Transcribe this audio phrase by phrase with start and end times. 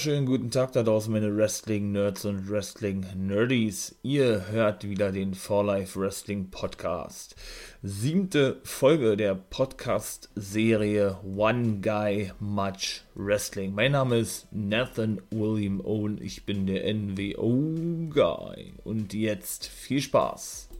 [0.00, 3.94] Schönen guten Tag da draußen, meine Wrestling-Nerds und Wrestling-Nerdies.
[4.02, 7.36] Ihr hört wieder den For Life Wrestling Podcast.
[7.80, 13.72] Siebte Folge der Podcast-Serie One Guy Much Wrestling.
[13.72, 16.20] Mein Name ist Nathan William Owen.
[16.20, 18.74] Ich bin der NWO-Guy.
[18.82, 20.70] Und jetzt viel Spaß.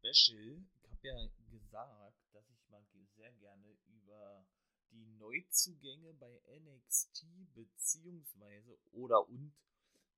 [0.00, 0.64] Special.
[0.82, 2.82] Ich habe ja gesagt, dass ich mal
[3.16, 4.46] sehr gerne über
[4.90, 9.54] die Neuzugänge bei NXT beziehungsweise oder und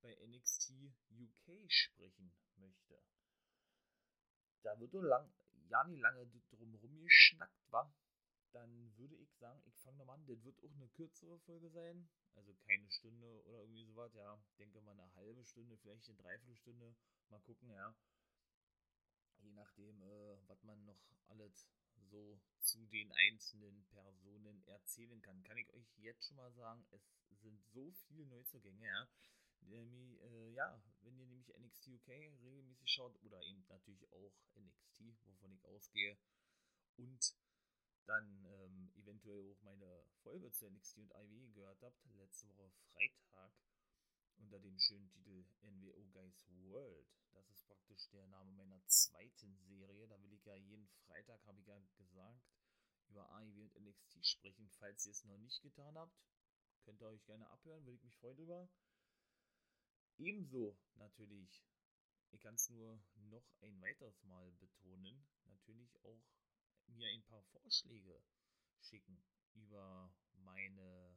[0.00, 0.70] bei NXT
[1.10, 3.02] UK sprechen möchte.
[4.62, 5.32] Da wird lang,
[5.68, 7.92] ja nicht lange drum rumgeschnackt, war
[8.52, 10.26] dann würde ich sagen, ich fange nochmal an.
[10.26, 12.08] Das wird auch eine kürzere Folge sein.
[12.34, 14.12] Also keine Stunde oder irgendwie sowas.
[14.14, 16.94] Ja, denke mal eine halbe Stunde, vielleicht eine Dreiviertelstunde.
[17.30, 17.94] Mal gucken, ja.
[19.42, 21.68] Je nachdem, äh, was man noch alles
[22.10, 25.42] so zu den einzelnen Personen erzählen kann.
[25.42, 27.02] Kann ich euch jetzt schon mal sagen, es
[27.40, 29.08] sind so viele Neuzugänge, ja.
[29.62, 35.00] Nämlich, äh, ja, wenn ihr nämlich NXT UK regelmäßig schaut oder eben natürlich auch NXT,
[35.24, 36.16] wovon ich ausgehe,
[36.96, 37.34] und
[38.06, 43.52] dann ähm, eventuell auch meine Folge zu NXT und IW gehört habt, letzte Woche Freitag
[44.38, 47.06] unter dem schönen Titel NWO Guys World.
[47.32, 50.06] Das ist praktisch der Name meiner zweiten Serie.
[50.08, 52.42] Da will ich ja jeden Freitag, habe ich ja gesagt,
[53.08, 54.68] über AEW und NXT sprechen.
[54.70, 56.16] Falls ihr es noch nicht getan habt,
[56.84, 58.68] könnt ihr euch gerne abhören, würde ich mich freuen drüber.
[60.18, 61.64] Ebenso natürlich,
[62.30, 66.22] ich kann es nur noch ein weiteres Mal betonen, natürlich auch
[66.86, 68.22] mir ein paar Vorschläge
[68.80, 69.22] schicken
[69.54, 70.12] über
[70.44, 71.16] meine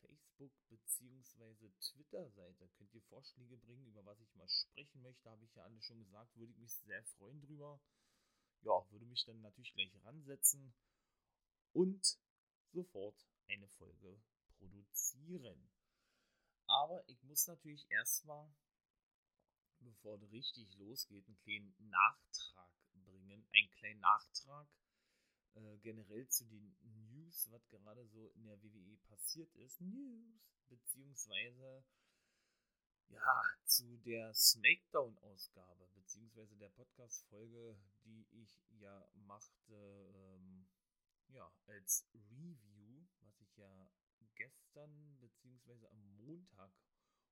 [0.00, 1.70] Facebook- bzw.
[1.80, 2.68] Twitter-Seite.
[2.76, 5.98] Könnt ihr Vorschläge bringen, über was ich mal sprechen möchte, habe ich ja alle schon
[5.98, 7.80] gesagt, würde ich mich sehr freuen drüber.
[8.62, 10.74] Ja, würde mich dann natürlich gleich ransetzen
[11.72, 12.18] und
[12.72, 14.20] sofort eine Folge
[14.58, 15.70] produzieren.
[16.66, 18.52] Aber ich muss natürlich erstmal,
[19.80, 23.46] bevor es richtig losgeht, einen kleinen Nachtrag bringen.
[23.52, 24.68] Einen kleinen Nachtrag
[25.54, 26.76] äh, generell zu den
[27.10, 29.80] News, was gerade so in der WWE passiert ist.
[29.80, 31.84] News, beziehungsweise
[33.08, 39.74] ja, zu der Smackdown-Ausgabe, beziehungsweise der Podcast-Folge, die ich ja machte,
[40.14, 40.68] ähm,
[41.28, 43.90] ja, als Review, was ich ja
[44.34, 46.72] gestern, beziehungsweise am Montag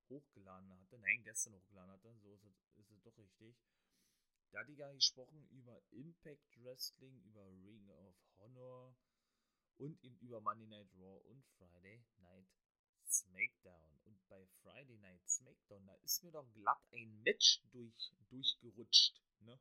[0.08, 0.98] hochgeladen hatte.
[0.98, 3.56] Nein, gestern hochgeladen hatte, so ist es, ist es doch richtig.
[4.50, 8.96] Da hat die ja gesprochen über Impact Wrestling, über Ring of Honor
[9.76, 12.48] und eben über Monday Night Raw und Friday Night
[13.06, 14.00] SmackDown.
[14.04, 19.20] Und bei Friday Night SmackDown, da ist mir doch glatt ein Match durch, durchgerutscht.
[19.40, 19.60] Ne?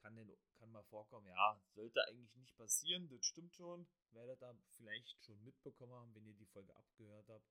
[0.00, 3.86] Kann, denn, kann mal vorkommen, ja, sollte eigentlich nicht passieren, das stimmt schon.
[4.12, 7.46] Werdet da vielleicht schon mitbekommen haben, wenn ihr die Folge abgehört habt.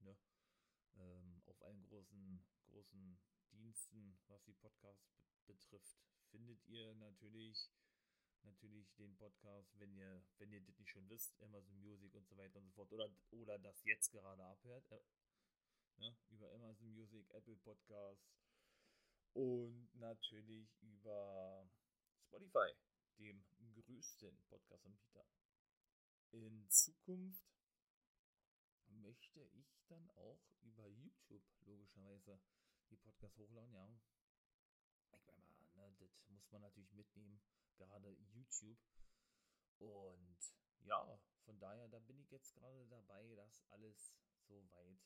[0.00, 0.16] Ne?
[0.94, 3.20] Ähm, auf allen großen, großen
[3.50, 5.12] Diensten, was die Podcasts
[5.46, 5.98] betrifft,
[6.30, 7.70] findet ihr natürlich
[8.44, 12.36] natürlich den Podcast, wenn ihr, wenn ihr das nicht schon wisst, Amazon Music und so
[12.36, 15.00] weiter und so fort, oder, oder das jetzt gerade abhört, äh,
[15.98, 18.24] ne, über Amazon Music, Apple Podcast
[19.34, 21.68] und natürlich über
[22.26, 22.72] Spotify,
[23.18, 25.26] dem größten Podcast-Anbieter.
[26.32, 27.44] In Zukunft
[28.86, 32.40] möchte ich dann auch über YouTube logischerweise
[32.90, 33.88] die Podcasts hochladen, ja.
[35.12, 37.40] Ich meine mal, ne, das muss man natürlich mitnehmen,
[37.76, 38.78] gerade YouTube.
[39.78, 40.38] Und
[40.80, 44.14] ja, von daher, da bin ich jetzt gerade dabei, das alles
[44.46, 45.00] so weit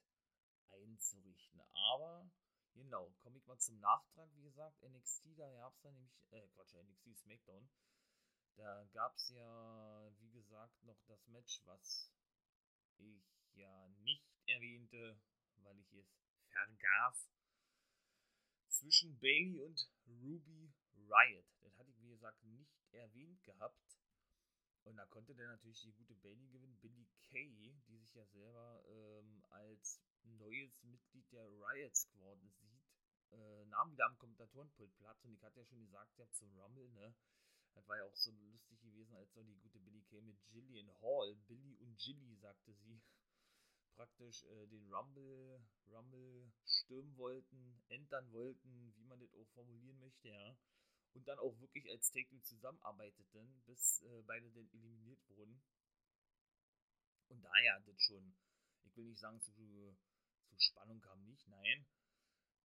[0.70, 1.60] einzurichten.
[1.72, 2.30] Aber
[2.74, 4.28] genau, komme ich mal zum Nachtrag.
[4.34, 7.68] Wie gesagt, NXT, da gab es dann nämlich, äh, Quatsch, NXT SmackDown.
[8.56, 12.12] Da gab es ja, wie gesagt, noch das Match, was
[12.98, 13.24] ich
[13.54, 15.20] ja nicht erwähnte,
[15.56, 16.06] weil ich es
[16.50, 17.30] vergaß
[18.84, 20.70] zwischen Bailey und Ruby
[21.08, 21.46] Riot.
[21.62, 23.98] Das hatte ich, wie gesagt, nicht erwähnt gehabt.
[24.84, 26.78] Und da konnte der natürlich die gute Bailey gewinnen.
[26.82, 32.84] Billy Kay, die sich ja selber ähm, als neues Mitglied der Riot Squad sieht,
[33.32, 35.24] äh, nahm wieder am Kommentatorenpult Platz.
[35.24, 37.14] Und ich hatte ja schon gesagt, ja, zum Rumble, ne?
[37.72, 40.90] Das war ja auch so lustig gewesen, als so die gute Billy Kay mit Jillian
[41.00, 43.00] Hall, Billy und Jilly, sagte sie,
[43.94, 50.28] praktisch äh, den Rumble, Rumble stürmen wollten, entern wollten, wie man das auch formulieren möchte,
[50.28, 50.56] ja.
[51.14, 55.62] Und dann auch wirklich als Take-Team zusammenarbeiteten, bis äh, beide dann eliminiert wurden.
[57.28, 58.34] Und daher das schon,
[58.82, 61.86] ich will nicht sagen zu, zu Spannung kam nicht, nein,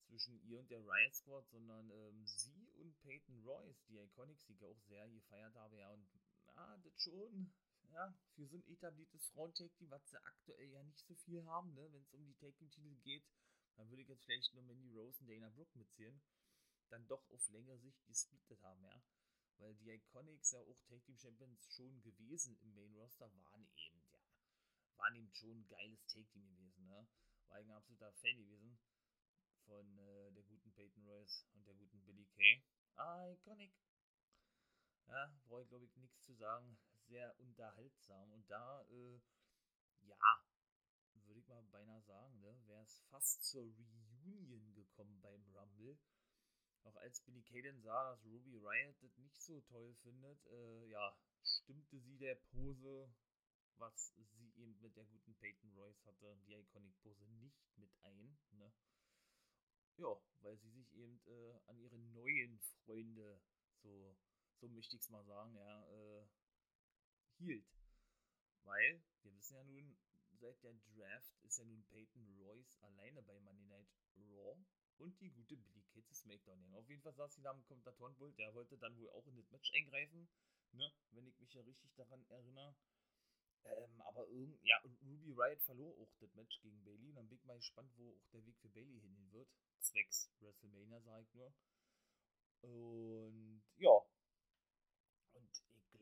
[0.09, 4.53] zwischen ihr und der Riot Squad, sondern ähm, sie und Peyton Royce, die Iconics, die
[4.53, 6.07] ich auch sehr gefeiert habe, ja, und
[6.47, 7.53] ja, das schon,
[7.91, 11.91] ja, für so ein etabliertes Frauen-Take-Team, was sie aktuell ja nicht so viel haben, ne,
[11.91, 13.23] wenn es um die Take-Team-Titel geht,
[13.75, 16.21] dann würde ich jetzt vielleicht nur Mandy Rose und Dana Brooke mitzählen,
[16.89, 19.01] dann doch auf längere Sicht gesplittet haben, ja.
[19.57, 24.01] Weil die Iconics ja auch Tag Team Champions schon gewesen im Main Roster waren eben,
[24.11, 24.19] ja,
[24.97, 27.07] waren eben schon ein geiles Take Team gewesen, ne.
[27.47, 28.79] War ich ein absoluter Fan gewesen
[29.65, 32.63] von äh, der guten Peyton Royce und der guten Billy Kay.
[32.95, 33.71] Iconic.
[35.07, 36.77] Ja, brauche ich glaube ich nichts zu sagen.
[37.09, 38.31] Sehr unterhaltsam.
[38.33, 39.19] Und da, äh,
[40.01, 40.45] ja,
[41.25, 45.97] würde ich mal beinahe sagen, ne, wäre es fast zur Reunion gekommen beim Rumble.
[46.83, 51.17] Auch als Billy dann sah, dass Ruby Riot das nicht so toll findet, äh, ja,
[51.43, 53.11] stimmte sie der Pose,
[53.77, 58.37] was sie eben mit der guten Peyton Royce hatte, die Iconic-Pose nicht mit ein.
[58.51, 58.71] Ne?
[59.97, 63.41] Ja, weil sie sich eben äh, an ihre neuen Freunde,
[63.81, 64.15] so,
[64.59, 66.27] so möchte ich es mal sagen, ja, äh,
[67.39, 67.65] hielt.
[68.63, 69.97] Weil, wir wissen ja nun,
[70.31, 74.57] seit der Draft ist ja nun Peyton Royce alleine bei Monday Night Raw
[74.97, 76.75] und die gute Billy Kay zu SmackDown.
[76.75, 79.49] Auf jeden Fall saß sie da am Kommentatorenpult, der wollte dann wohl auch in das
[79.49, 80.29] Match eingreifen,
[80.73, 82.75] ne, wenn ich mich ja richtig daran erinnere.
[83.65, 87.09] Ähm, aber irgend, ja, Ruby Riot verlor auch das Match gegen Bailey.
[87.09, 89.49] Und dann bin ich mal gespannt, wo auch der Weg für Bailey hingehen wird.
[89.79, 91.53] Zwecks WrestleMania, sage ich nur.
[92.61, 94.01] Und ja.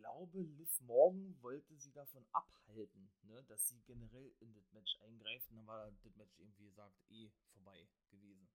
[0.07, 5.49] Glaube, Liv Morgan wollte sie davon abhalten, ne, dass sie generell in das Match eingreift.
[5.49, 8.47] Und dann war das Match eben, wie gesagt, eh vorbei gewesen.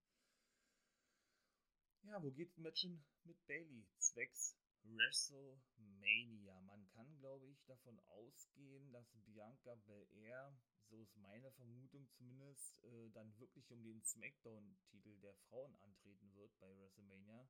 [2.05, 3.87] Ja, wo geht das Match hin mit Bailey?
[3.99, 6.59] Zwecks WrestleMania.
[6.63, 10.57] Man kann, glaube ich, davon ausgehen, dass Bianca Belair,
[10.89, 16.59] so ist meine Vermutung zumindest, äh, dann wirklich um den SmackDown-Titel der Frauen antreten wird
[16.61, 17.47] bei WrestleMania,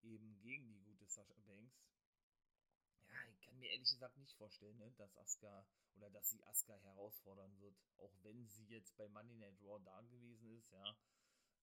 [0.00, 1.93] eben gegen die gute Sasha Banks.
[3.30, 5.66] Ich kann mir ehrlich gesagt nicht vorstellen, ne, dass Asuka
[5.96, 10.00] oder dass sie Asuka herausfordern wird, auch wenn sie jetzt bei Monday Night Raw da
[10.02, 10.96] gewesen ist, ja.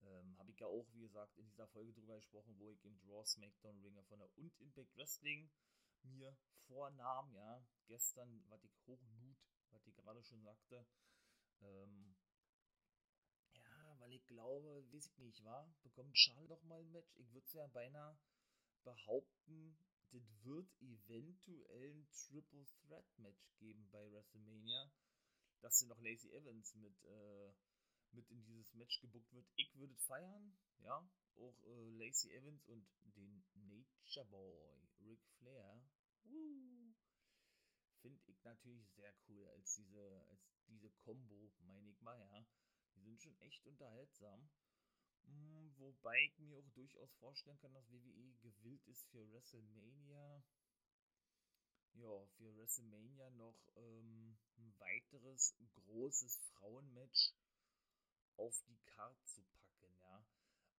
[0.03, 2.97] Ähm, Habe ich ja auch, wie gesagt, in dieser Folge drüber gesprochen, wo ich im
[2.99, 5.49] Draw SmackDown Ringer von der und Impact Wrestling
[6.03, 6.35] mir
[6.67, 9.37] vornahm, ja, gestern, was ich hochlud,
[9.69, 10.85] was ich gerade schon sagte.
[11.61, 12.15] Ähm,
[13.53, 17.15] ja, weil ich glaube, weiß ich nicht, war, bekommt Charlotte doch mal ein Match.
[17.17, 18.17] Ich würde es ja beinahe
[18.83, 19.77] behaupten,
[20.11, 24.91] das wird eventuell ein Triple Threat Match geben bei WrestleMania,
[25.61, 27.53] dass sie noch Lacey Evans mit äh,
[28.13, 29.47] mit in dieses Match gebuckt wird.
[29.55, 31.09] Ich würde feiern, ja.
[31.37, 32.85] Auch äh, Lacey Evans und
[33.15, 34.53] den Nature Boy,
[34.99, 35.81] Ric Flair.
[38.01, 42.45] Finde ich natürlich sehr cool als diese, als diese Combo, meine ich mal, ja.
[42.95, 44.49] Die sind schon echt unterhaltsam.
[45.25, 50.43] Hm, wobei ich mir auch durchaus vorstellen kann, dass WWE gewillt ist für WrestleMania.
[51.93, 57.33] Ja, für WrestleMania noch ähm, ein weiteres großes Frauenmatch
[58.37, 60.25] auf die Karte zu packen, ja.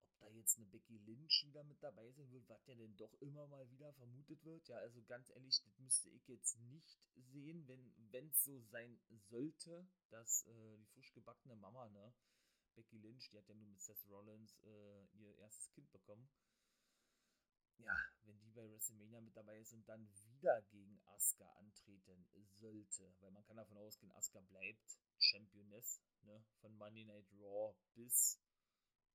[0.04, 3.12] Ob da jetzt eine Becky Lynch wieder mit dabei sein wird, was ja denn doch
[3.20, 7.66] immer mal wieder vermutet wird, ja, also ganz ehrlich, das müsste ich jetzt nicht sehen,
[7.68, 8.98] wenn es so sein
[9.30, 12.12] sollte, dass äh, die frisch gebackene Mama, ne,
[12.74, 16.28] Becky Lynch, die hat ja nur mit Seth Rollins äh, ihr erstes Kind bekommen.
[17.78, 22.24] Ja, wenn die bei WrestleMania mit dabei ist und dann wieder gegen Asuka antreten
[22.60, 28.38] sollte, weil man kann davon ausgehen, Asuka bleibt Championess ne, von Monday Night Raw bis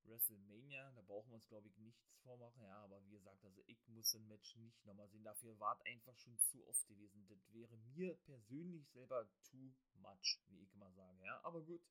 [0.04, 0.92] WrestleMania.
[0.92, 2.62] Da brauchen wir uns, glaube ich, nichts vormachen.
[2.64, 5.24] Ja, aber wie gesagt, also ich muss ein Match nicht nochmal sehen.
[5.24, 7.26] Dafür war es einfach schon zu oft gewesen.
[7.28, 11.24] Das wäre mir persönlich selber too much, wie ich immer sage.
[11.24, 11.82] Ja, aber gut.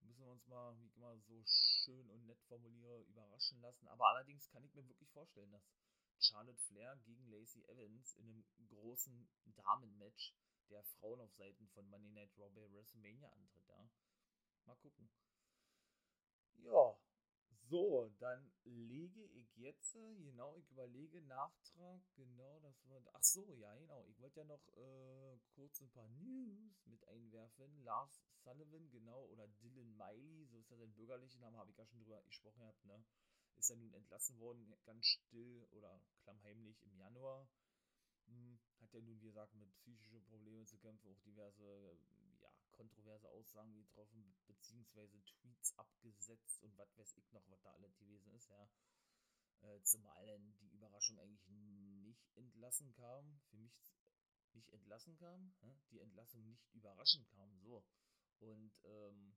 [0.00, 3.88] Müssen wir uns mal, wie immer so schön und nett formuliere, überraschen lassen.
[3.88, 5.62] Aber allerdings kann ich mir wirklich vorstellen, dass
[6.20, 10.34] Charlotte Flair gegen Lacey Evans in einem großen Damenmatch
[10.70, 13.88] der Frauen auf Seiten von Money Night Raw bei WrestleMania antritt, ja.
[14.66, 15.08] Mal gucken.
[16.56, 16.98] Ja,
[17.68, 23.74] so, dann lege ich jetzt, genau, ich überlege Nachtrag, genau, das war, ach so, ja,
[23.76, 27.84] genau, ich wollte ja noch äh, kurz ein paar News mit einwerfen.
[27.84, 31.86] Lars Sullivan, genau, oder Dylan Miley, so ist ja sein bürgerlicher Name, habe ich ja
[31.86, 33.04] schon drüber gesprochen gehabt, ne,
[33.56, 37.48] ist ja nun entlassen worden, ganz still oder klammheimlich im Januar
[38.28, 41.98] hm, hat ja nun, wie gesagt, mit psychischen Problemen zu kämpfen, auch diverse,
[42.78, 48.32] kontroverse Aussagen getroffen, beziehungsweise Tweets abgesetzt und was weiß ich noch, was da alles gewesen
[48.34, 48.68] ist, ja.
[49.62, 53.74] Äh, zumal denn die Überraschung eigentlich nicht entlassen kam, für mich
[54.54, 55.52] nicht entlassen kam,
[55.90, 57.84] die Entlassung nicht überraschend kam, so.
[58.40, 59.36] Und, ähm,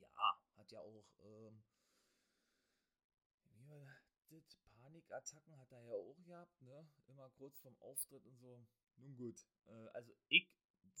[0.00, 1.62] Ja, hat ja auch, ähm,
[3.54, 3.86] wie war
[4.30, 4.58] das?
[4.80, 6.88] Panikattacken hat er ja auch gehabt, ne?
[7.06, 8.66] Immer kurz vorm Auftritt und so.
[8.96, 9.46] Nun gut.
[9.66, 10.48] Äh, also ich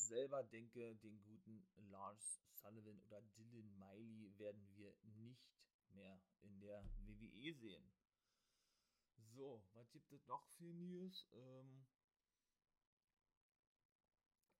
[0.08, 5.42] selber denke, den guten Lars Sullivan oder Dylan Miley werden wir nicht
[5.90, 7.92] mehr in der WWE sehen.
[9.34, 11.26] So, was gibt es noch für News?
[11.32, 11.86] Ähm,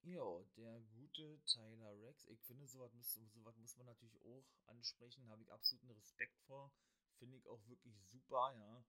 [0.03, 2.27] ja, der gute Tyler Rex.
[2.27, 2.93] Ich finde, sowas
[3.33, 5.29] sowas muss man natürlich auch ansprechen.
[5.29, 6.73] Habe ich absoluten Respekt vor.
[7.19, 8.85] Finde ich auch wirklich super, ja.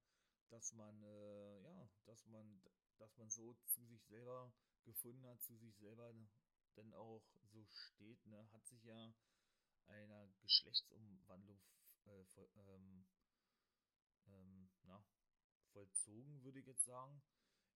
[0.50, 2.64] Dass man, äh, ja, dass man,
[2.98, 4.52] dass man so zu sich selber
[4.86, 6.14] gefunden hat, zu sich selber
[6.76, 9.14] denn auch so steht, ne, hat sich ja
[9.88, 11.60] einer Geschlechtsumwandlung
[12.06, 13.06] äh, voll, ähm,
[14.28, 15.04] ähm, na,
[15.72, 17.22] vollzogen, würde ich jetzt sagen.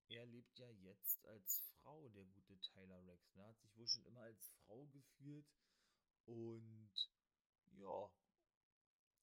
[0.09, 3.35] Er lebt ja jetzt als Frau, der gute Tyler Rex.
[3.35, 3.45] Ne?
[3.45, 5.45] Hat sich wohl schon immer als Frau gefühlt.
[6.25, 7.09] Und
[7.71, 8.09] ja,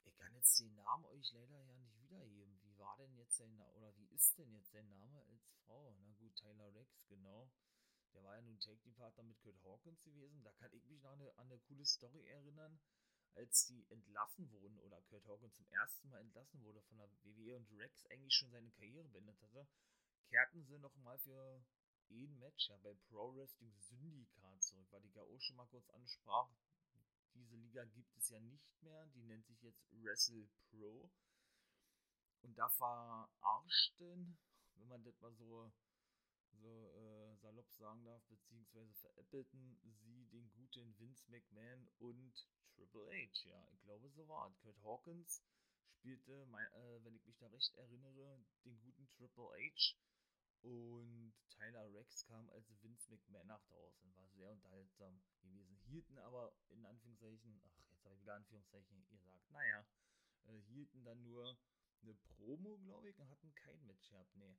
[0.04, 2.60] ich kann jetzt den Namen euch leider ja nicht wiedergeben.
[2.62, 5.94] Wie war denn jetzt sein Name, oder wie ist denn jetzt sein Name als Frau?
[6.00, 7.50] Na gut, Tyler Rex, genau.
[8.14, 10.42] Der war ja nun Take-Team-Partner mit Kurt Hawkins gewesen.
[10.44, 12.78] Da kann ich mich noch an eine, an eine coole Story erinnern,
[13.34, 17.56] als die entlassen wurden oder Kurt Hawkins zum ersten Mal entlassen wurde von der WWE
[17.56, 19.66] und Rex eigentlich schon seine Karriere beendet hatte,
[20.28, 21.64] kehrten sie nochmal für
[22.10, 26.48] ein Match ja bei Pro Wrestling Syndikat zurück, weil ja auch schon mal kurz ansprach.
[27.34, 31.10] Diese Liga gibt es ja nicht mehr, die nennt sich jetzt Wrestle Pro.
[32.42, 34.38] Und da verarschten,
[34.74, 35.72] wenn man das mal so
[36.60, 43.48] so äh, salopp sagen darf, beziehungsweise veräppelten sie den guten Vince McMahon und Triple H.
[43.48, 44.58] Ja, ich glaube, so war es.
[44.60, 45.42] Kurt Hawkins
[45.98, 49.94] spielte, mein, äh, wenn ich mich da recht erinnere, den guten Triple H.
[50.62, 54.16] Und Tyler Rex kam als Vince McMahon nach draußen.
[54.16, 55.76] War sehr unterhaltsam gewesen.
[55.84, 59.86] Hielten aber in Anführungszeichen, ach, jetzt habe ich wieder Anführungszeichen gesagt, naja,
[60.46, 61.58] äh, hielten dann nur
[62.00, 64.34] eine Promo, glaube ich, und hatten kein Match gehabt.
[64.36, 64.56] Nee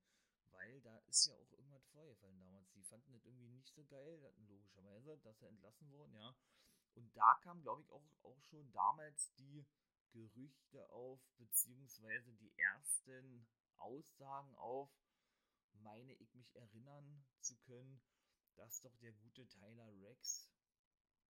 [0.57, 2.71] weil da ist ja auch irgendwas vorgefallen damals.
[2.73, 6.35] Die fanden das irgendwie nicht so geil, logischerweise, dass sie entlassen wurden, ja.
[6.95, 9.65] Und da kam, glaube ich, auch, auch schon damals die
[10.11, 13.45] Gerüchte auf, beziehungsweise die ersten
[13.77, 14.89] Aussagen auf,
[15.73, 18.01] meine ich mich erinnern zu können,
[18.55, 20.49] dass doch der gute Tyler Rex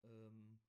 [0.03, 0.59] ähm,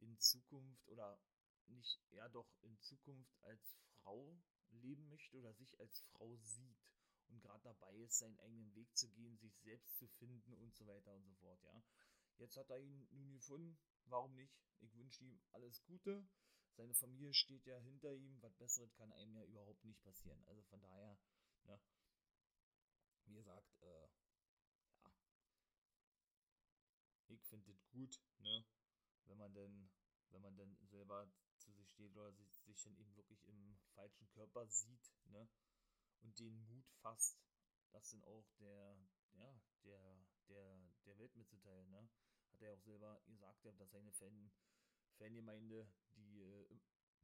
[0.00, 1.20] in Zukunft oder
[1.66, 4.36] nicht, er doch in Zukunft als Frau
[4.70, 6.93] leben möchte oder sich als Frau sieht
[7.28, 10.86] und gerade dabei ist, seinen eigenen Weg zu gehen, sich selbst zu finden und so
[10.86, 11.82] weiter und so fort, ja.
[12.38, 14.54] Jetzt hat er ihn nun gefunden, warum nicht?
[14.80, 16.26] Ich wünsche ihm alles Gute.
[16.76, 20.44] Seine Familie steht ja hinter ihm, was Besseres kann einem ja überhaupt nicht passieren.
[20.46, 21.16] Also von daher,
[21.64, 21.80] ne,
[23.26, 24.08] wie gesagt, äh,
[24.98, 25.12] ja,
[27.28, 28.64] ich finde es gut, ne,
[29.26, 29.88] wenn man denn,
[30.30, 34.28] wenn man denn selber zu sich steht oder sich, sich dann eben wirklich im falschen
[34.30, 35.48] Körper sieht, ne,
[36.24, 37.38] und den Mut fasst,
[37.92, 38.96] das sind auch der,
[39.34, 42.08] ja, der, der, der Welt mitzuteilen, ne?
[42.52, 44.50] Hat er auch selber gesagt, dass seine Fan,
[45.18, 46.80] Fangemeinde, die, äh,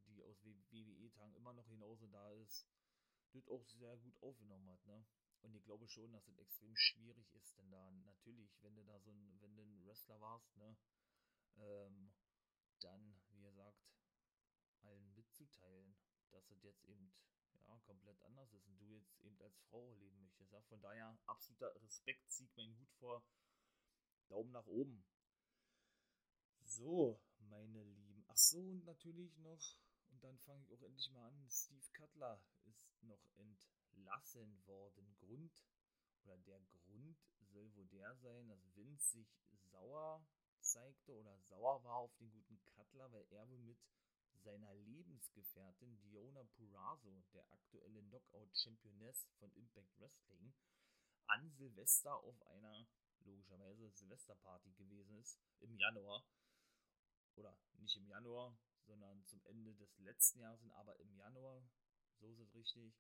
[0.07, 2.67] die aus WWE-Tagen immer noch hinaus da ist,
[3.33, 5.05] das auch sehr gut aufgenommen hat, ne?
[5.43, 9.01] Und ich glaube schon, dass es extrem schwierig ist, denn da natürlich, wenn du da
[9.01, 10.77] so ein, wenn du ein Wrestler warst, ne,
[11.57, 12.13] ähm,
[12.81, 13.89] dann, wie gesagt,
[14.83, 15.97] allen mitzuteilen,
[16.31, 17.11] dass es jetzt eben
[17.71, 20.53] ja, komplett anders ist und du jetzt eben als Frau leben möchtest.
[20.53, 20.61] Ja?
[20.63, 23.23] Von daher absoluter Respekt, zieht mein Hut vor.
[24.29, 25.05] Daumen nach oben.
[26.65, 28.25] So, meine Lieben.
[28.29, 29.77] Ach so, und natürlich noch,
[30.11, 35.17] und dann fange ich auch endlich mal an, Steve Cutler ist noch entlassen worden.
[35.19, 35.65] Grund,
[36.25, 40.25] oder der Grund soll wohl der sein, dass Vince sich sauer
[40.61, 43.79] zeigte oder sauer war auf den guten Cutler, weil er wohl mit
[44.43, 50.53] seiner Lebensgefährtin Diona Purazo, der aktuelle Knockout-Championess von Impact Wrestling,
[51.27, 52.87] an Silvester auf einer,
[53.21, 56.25] logischerweise, Silvesterparty gewesen ist, im Januar.
[57.37, 58.57] Oder nicht im Januar,
[58.87, 61.63] sondern zum Ende des letzten Jahres, aber im Januar,
[62.19, 62.95] so ist es richtig,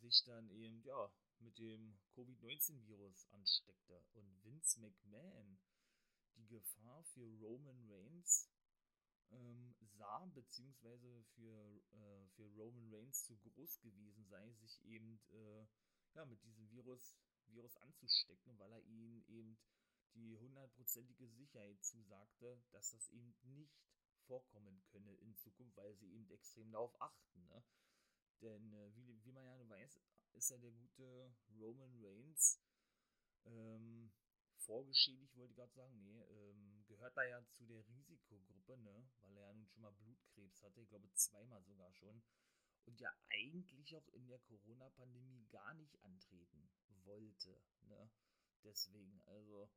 [0.00, 4.02] sich dann eben, ja, mit dem Covid-19-Virus ansteckte.
[4.12, 5.58] Und Vince McMahon
[6.36, 8.48] die Gefahr für Roman Reigns
[9.30, 15.66] ähm, sah, beziehungsweise für, äh, für Roman Reigns zu groß gewesen sei, sich eben äh,
[16.14, 17.16] ja, mit diesem Virus,
[17.46, 19.58] Virus anzustecken, weil er ihnen eben
[20.14, 23.78] die hundertprozentige Sicherheit zusagte, dass das eben nicht
[24.26, 27.46] vorkommen könne in Zukunft, weil sie eben extrem darauf achten.
[27.48, 27.62] Ne?
[28.42, 30.00] Denn äh, wie, wie man ja weiß,
[30.32, 32.60] ist ja der gute Roman Reigns
[33.44, 34.12] ähm,
[34.58, 39.36] vorgeschädigt, wollte ich gerade sagen, nee, ähm, gehört da ja zu der Risikogruppe, ne, weil
[39.36, 42.22] er ja nun schon mal Blutkrebs hatte, ich glaube zweimal sogar schon,
[42.86, 46.70] und ja eigentlich auch in der Corona-Pandemie gar nicht antreten
[47.04, 48.10] wollte, ne,
[48.62, 49.70] deswegen, also,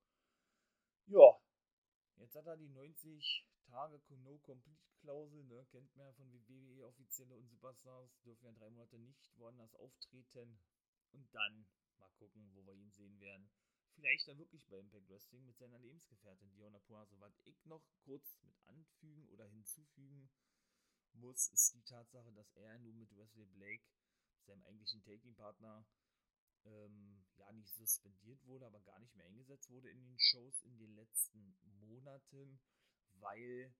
[1.07, 1.39] ja,
[2.17, 8.19] jetzt hat er die 90 Tage No-Complete-Klausel, ne, kennt man ja von WWE-Offizielle und Superstars,
[8.21, 10.59] dürfen ja drei Monate nicht woanders auftreten.
[11.13, 13.49] Und dann mal gucken, wo wir ihn sehen werden
[13.95, 17.19] vielleicht dann wirklich bei Impact Wrestling mit seiner Lebensgefährtin Diona Puaso.
[17.19, 20.29] Was ich noch kurz mit anfügen oder hinzufügen
[21.13, 23.83] muss, ist die Tatsache, dass er nun mit Wesley Blake,
[24.45, 25.85] seinem eigentlichen Taking-Partner,
[26.65, 30.77] ähm, ja nicht suspendiert wurde, aber gar nicht mehr eingesetzt wurde in den Shows in
[30.77, 32.59] den letzten Monaten,
[33.13, 33.73] weil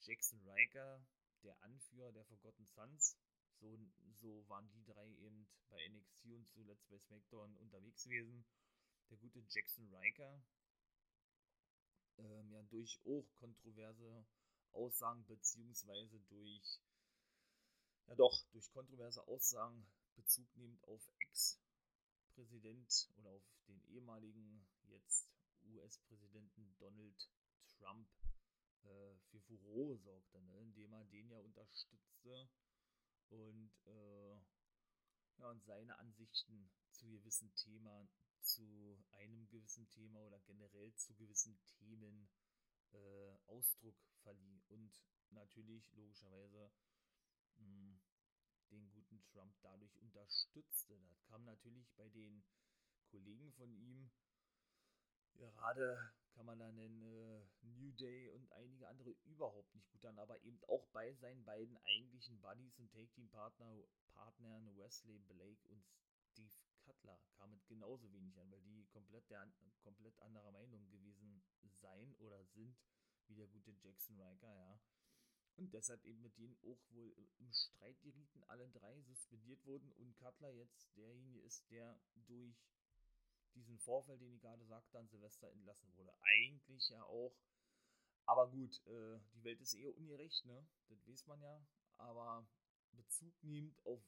[0.00, 1.04] Jackson Riker,
[1.42, 3.16] der Anführer der Forgotten Sons,
[3.58, 3.78] so,
[4.14, 8.44] so waren die drei eben bei NXT und zuletzt bei SmackDown unterwegs gewesen
[9.10, 10.42] der gute Jackson Riker
[12.18, 14.26] ähm, ja durch auch kontroverse
[14.72, 16.80] Aussagen beziehungsweise durch
[18.06, 19.86] ja doch durch kontroverse Aussagen
[20.16, 25.30] Bezug nehmend auf Ex-Präsident oder auf den ehemaligen jetzt
[25.64, 27.28] US-Präsidenten Donald
[27.66, 28.08] Trump
[28.84, 30.60] äh, für Furore sorgte, ne?
[30.60, 32.48] indem er den ja unterstützte
[33.28, 34.36] und äh,
[35.38, 38.08] ja, und seine Ansichten zu gewissen Themen
[38.46, 42.28] zu einem gewissen Thema oder generell zu gewissen Themen
[42.92, 44.92] äh, Ausdruck verlieh und
[45.30, 46.70] natürlich logischerweise
[47.56, 48.00] mh, hm,
[48.70, 50.98] den guten Trump dadurch unterstützte.
[51.08, 52.44] Das kam natürlich bei den
[53.10, 54.10] Kollegen von ihm,
[55.34, 60.18] gerade kann man da nennen, äh, New Day und einige andere überhaupt nicht gut an,
[60.18, 65.82] aber eben auch bei seinen beiden eigentlichen Buddies und Take-Team-Partnern Wesley Blake und
[66.36, 66.50] Steve
[66.84, 69.50] Cutler kam es genauso wenig an, weil die komplett, der,
[69.80, 72.76] komplett anderer Meinung gewesen sein oder sind,
[73.26, 74.80] wie der gute Jackson Riker, ja.
[75.56, 80.14] Und deshalb eben mit denen auch wohl im Streit gerieten, alle drei suspendiert wurden und
[80.16, 82.54] Cutler jetzt derjenige ist, der durch
[83.54, 86.12] diesen Vorfall, den ich gerade sagte, an Silvester entlassen wurde.
[86.20, 87.34] Eigentlich ja auch.
[88.26, 90.68] Aber gut, äh, die Welt ist eher ungerecht, ne?
[90.88, 91.66] Das weiß man ja.
[91.96, 92.46] Aber
[92.92, 94.02] Bezug nehmend auf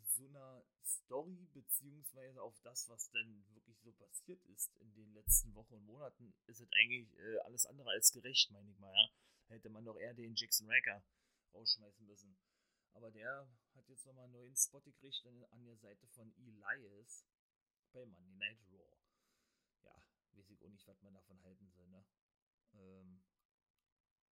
[0.00, 5.54] so einer Story, beziehungsweise auf das, was denn wirklich so passiert ist in den letzten
[5.54, 9.10] Wochen und Monaten, ist es eigentlich äh, alles andere als gerecht, meine ich mal, ja.
[9.48, 11.04] Hätte man doch eher den Jackson Racker
[11.52, 12.38] rausschmeißen müssen.
[12.94, 17.26] Aber der hat jetzt nochmal einen neuen Spot gekriegt an der Seite von Elias
[17.92, 18.96] bei Monday Night Raw.
[19.82, 19.94] Ja,
[20.32, 22.04] weiß ich auch nicht, was man davon halten soll, ne?
[22.74, 23.22] Ähm,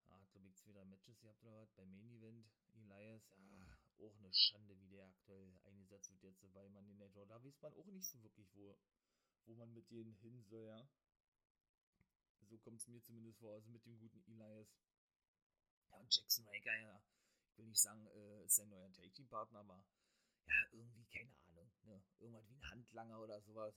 [0.08, 1.72] hat, glaube ich, zwei, drei Matches gehabt oder was.
[1.72, 6.68] Beim Main Event, Elias, ja, auch eine Schande, wie der aktuell eingesetzt wird jetzt bei
[6.68, 7.26] Monday Night Raw.
[7.26, 8.76] Da weiß man auch nicht so wirklich, wo,
[9.46, 10.88] wo man mit denen hin soll, ja.
[12.48, 14.68] So kommt es mir zumindest vor, also mit dem guten Elias.
[15.90, 17.02] Ja, und Jackson Raker, ja,
[17.50, 19.84] ich will nicht sagen, äh, ist sein neuer Take-Team-Partner, aber
[20.46, 22.02] ja, irgendwie, keine Ahnung, ne?
[22.18, 23.74] Irgendwas wie ein Handlanger oder sowas.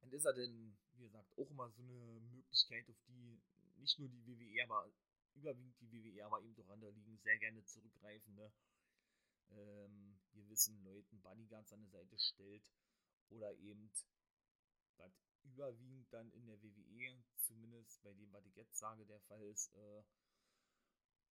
[0.00, 3.40] Und ist er denn, wie gesagt, auch immer so eine Möglichkeit, auf die
[3.76, 4.90] nicht nur die WWE, aber
[5.34, 8.52] überwiegend die WWE, aber eben doch andere Ligen sehr gerne zurückgreifen, ne?
[9.56, 12.70] Ähm, gewissen Leuten Bodyguards an der Seite stellt
[13.30, 13.90] oder eben,
[14.96, 15.12] was
[15.42, 19.74] überwiegend dann in der WWE, zumindest bei dem, was ich jetzt sage, der Fall ist,
[19.74, 20.02] äh,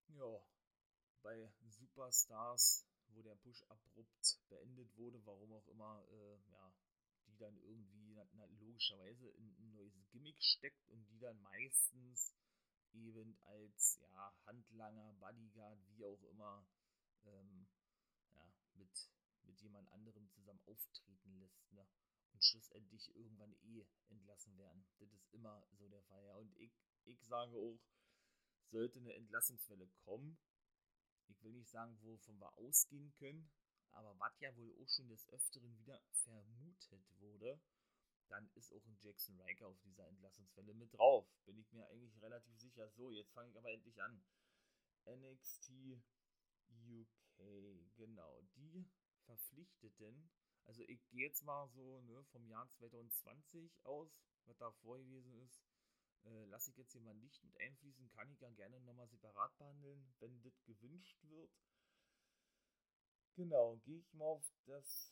[0.09, 0.43] ja,
[1.21, 6.73] bei Superstars, wo der Push abrupt beendet wurde, warum auch immer, äh, ja,
[7.27, 12.35] die dann irgendwie na, logischerweise in ein neues Gimmick steckt und die dann meistens
[12.91, 16.65] eben als ja, Handlanger, Bodyguard, wie auch immer,
[17.25, 17.67] ähm,
[18.83, 19.09] mit,
[19.43, 21.87] mit jemand anderem zusammen auftreten lässt, ne?
[22.31, 24.85] Und schlussendlich irgendwann eh entlassen werden.
[24.99, 26.35] Das ist immer so der Fall, ja.
[26.35, 26.73] Und ich,
[27.05, 27.79] ich sage auch,
[28.71, 30.37] sollte eine Entlassungswelle kommen,
[31.27, 33.51] ich will nicht sagen, wovon wir ausgehen können,
[33.91, 37.61] aber was ja wohl auch schon des Öfteren wieder vermutet wurde,
[38.29, 41.27] dann ist auch ein Jackson Riker auf dieser Entlassungswelle mit drauf.
[41.45, 42.89] Bin ich mir eigentlich relativ sicher.
[42.89, 44.23] So, jetzt fange ich aber endlich an.
[45.05, 45.71] NXT
[46.87, 47.07] UK,
[47.95, 48.41] genau.
[48.55, 48.85] Die
[49.25, 50.29] Verpflichteten,
[50.65, 54.09] also ich gehe jetzt mal so ne, vom Jahr 2020 aus,
[54.45, 55.63] was da vor gewesen ist,
[56.25, 59.57] äh, lasse ich jetzt hier mal nicht mit einfließen, kann ich ja gerne nochmal separat
[59.57, 61.51] behandeln, wenn das gewünscht wird.
[63.35, 65.11] Genau, gehe ich mal auf das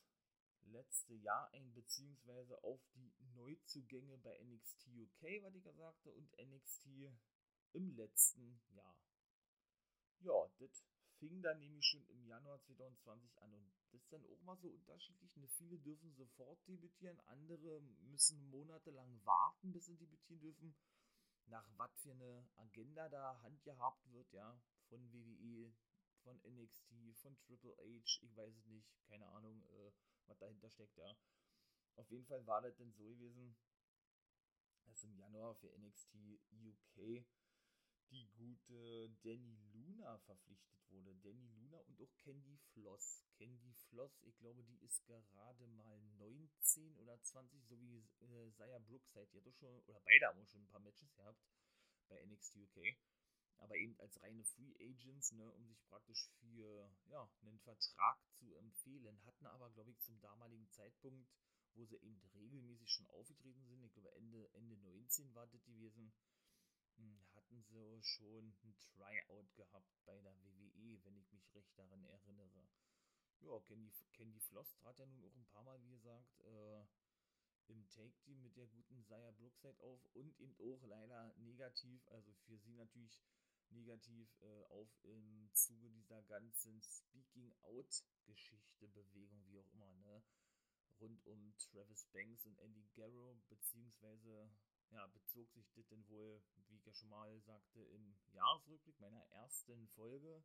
[0.65, 6.31] letzte Jahr ein, beziehungsweise auf die Neuzugänge bei NXT UK, was ich gesagt habe, und
[6.37, 6.87] NXT
[7.73, 8.95] im letzten Jahr.
[10.19, 10.83] Ja, das
[11.21, 13.53] fing dann nämlich schon im Januar 2020 an.
[13.53, 15.37] Und das ist dann auch mal so unterschiedlich.
[15.37, 15.47] Ne?
[15.49, 17.79] Viele dürfen sofort debütieren, andere
[18.09, 20.75] müssen monatelang warten, bis sie debütieren dürfen.
[21.45, 25.71] Nach was für eine Agenda da handgehabt wird, ja, von WWE,
[26.23, 29.91] von NXT, von Triple H, ich weiß es nicht, keine Ahnung, äh,
[30.27, 31.15] was dahinter steckt, ja.
[31.95, 33.55] Auf jeden Fall war das denn so gewesen,
[34.85, 36.15] dass im Januar für NXT
[36.51, 37.25] UK
[38.11, 41.15] die gute Danny Luna verpflichtet wurde.
[41.15, 43.23] Danny Luna und auch Candy Floss.
[43.37, 48.79] Candy Floss, ich glaube, die ist gerade mal 19 oder 20, so wie äh, Zaya
[48.79, 49.27] Brookside.
[49.31, 51.39] Die hat doch schon, oder beide haben schon ein paar Matches gehabt
[52.09, 52.97] bei NXT UK.
[53.59, 58.55] Aber eben als reine Free Agents, ne, um sich praktisch für ja, einen Vertrag zu
[58.55, 59.23] empfehlen.
[59.23, 61.29] Hatten aber, glaube ich, zum damaligen Zeitpunkt,
[61.75, 66.11] wo sie eben regelmäßig schon aufgetreten sind, ich glaube Ende, Ende 19 war das gewesen,
[66.97, 67.19] hm,
[67.51, 72.65] hatten sie schon ein Tryout gehabt bei der WWE, wenn ich mich recht daran erinnere.
[73.41, 76.85] Ja, Candy, Candy Floss trat ja nun auch ein paar Mal, wie gesagt, äh,
[77.67, 82.57] im Take-Team mit der guten Saya Brookside auf und eben auch leider negativ, also für
[82.57, 83.21] sie natürlich
[83.71, 90.23] negativ äh, auf im Zuge dieser ganzen Speaking-Out-Geschichte, Bewegung, wie auch immer, ne?
[91.01, 94.49] Rund um Travis Banks und Andy Garrow, beziehungsweise
[94.91, 99.23] ja, bezog sich das denn wohl, wie ich ja schon mal sagte, im Jahresrückblick meiner
[99.27, 100.43] ersten Folge.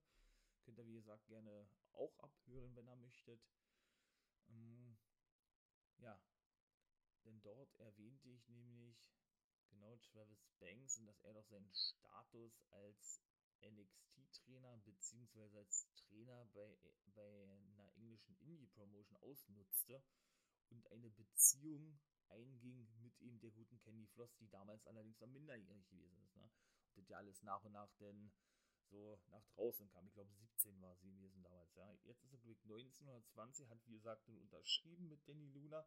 [0.64, 3.40] Könnt ihr, wie gesagt, gerne auch abhören, wenn ihr möchtet.
[4.48, 4.96] Ähm,
[5.98, 6.20] ja,
[7.24, 8.96] denn dort erwähnte ich nämlich
[9.68, 13.20] genau Travis Banks und dass er doch seinen Status als
[13.62, 16.78] NXT-Trainer beziehungsweise als Trainer bei,
[17.14, 20.02] bei einer englischen Indie-Promotion ausnutzte
[20.68, 21.98] und eine Beziehung
[22.30, 26.36] einging mit eben der guten Candy Floss, die damals allerdings noch minderjährig gewesen ist.
[26.36, 26.44] Ne?
[26.44, 28.32] Und das ja alles nach und nach denn
[28.90, 30.06] so nach draußen kam.
[30.06, 31.74] Ich glaube 17 war sie gewesen damals.
[31.74, 31.92] Ja.
[32.04, 35.48] Jetzt ist sie, glaube ich, 19 oder 20, hat wie gesagt nun unterschrieben mit Danny
[35.48, 35.86] Luna.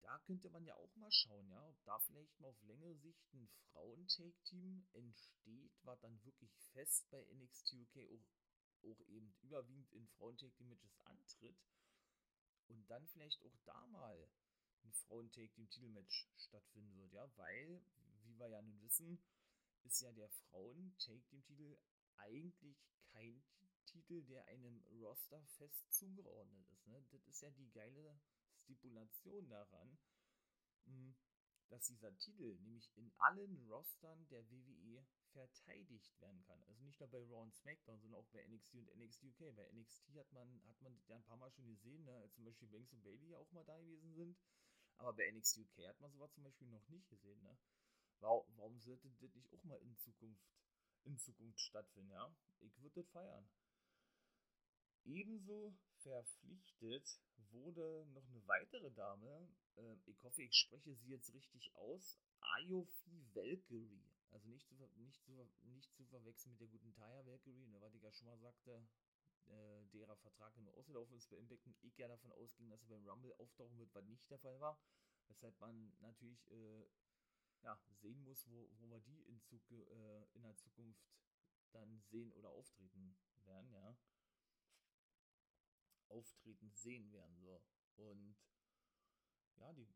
[0.00, 3.20] Da könnte man ja auch mal schauen, ja, ob da vielleicht mal auf längere Sicht
[3.32, 10.06] ein Frauen-Take-Team entsteht, was dann wirklich fest bei NXT UK auch, auch eben überwiegend in
[10.06, 11.58] Frauen-Take-Team-Matches antritt
[12.68, 14.28] und dann vielleicht auch da mal
[14.84, 17.82] ein Frauen-Take-Team-Titelmatch stattfinden wird, ja, weil,
[18.22, 19.20] wie wir ja nun wissen,
[19.84, 21.78] ist ja der Frauen-Take-Team-Titel
[22.16, 22.76] eigentlich
[23.12, 23.42] kein
[23.86, 26.86] Titel, der einem Roster fest zugeordnet ist.
[26.86, 27.02] Ne?
[27.10, 28.20] Das ist ja die geile
[28.64, 29.98] Stipulation daran,
[30.84, 31.14] hm,
[31.68, 36.62] dass dieser Titel nämlich in allen Rostern der WWE verteidigt werden kann.
[36.64, 39.54] Also nicht nur bei Raw und SmackDown, sondern auch bei NXT und NXT UK.
[39.54, 42.44] Bei NXT hat man, hat man ja ein paar Mal schon gesehen, ne, als zum
[42.44, 44.36] Beispiel Banks und Bailey ja auch mal da gewesen sind.
[44.98, 47.40] Aber bei NXT UK hat man sowas zum Beispiel noch nicht gesehen.
[47.42, 47.56] Ne?
[48.20, 50.42] Warum, warum sollte das nicht auch mal in Zukunft,
[51.04, 52.10] in Zukunft stattfinden?
[52.10, 52.34] Ja?
[52.60, 53.48] Ich würde das feiern.
[55.04, 59.48] Ebenso verpflichtet wurde noch eine weitere Dame.
[59.76, 62.18] Äh, ich hoffe, ich spreche sie jetzt richtig aus.
[62.40, 64.04] Ayofi Valkyrie.
[64.30, 65.32] Also nicht zu, nicht, zu,
[65.62, 68.86] nicht zu verwechseln mit der guten Taya Valkyrie, ne, was ich ja schon mal sagte,
[69.48, 73.08] äh, derer Vertrag nur ausgelaufen ist bei Impact ich ja davon ausging, dass er beim
[73.08, 74.78] Rumble auftauchen wird, was nicht der Fall war.
[75.28, 76.86] Weshalb man natürlich äh,
[77.62, 81.02] ja, sehen muss, wo, wo wir die in, Zug, äh, in der Zukunft
[81.72, 83.96] dann sehen oder auftreten werden, ja
[86.10, 87.38] auftreten sehen werden.
[87.40, 87.60] So.
[87.96, 88.36] Und
[89.56, 89.88] ja, die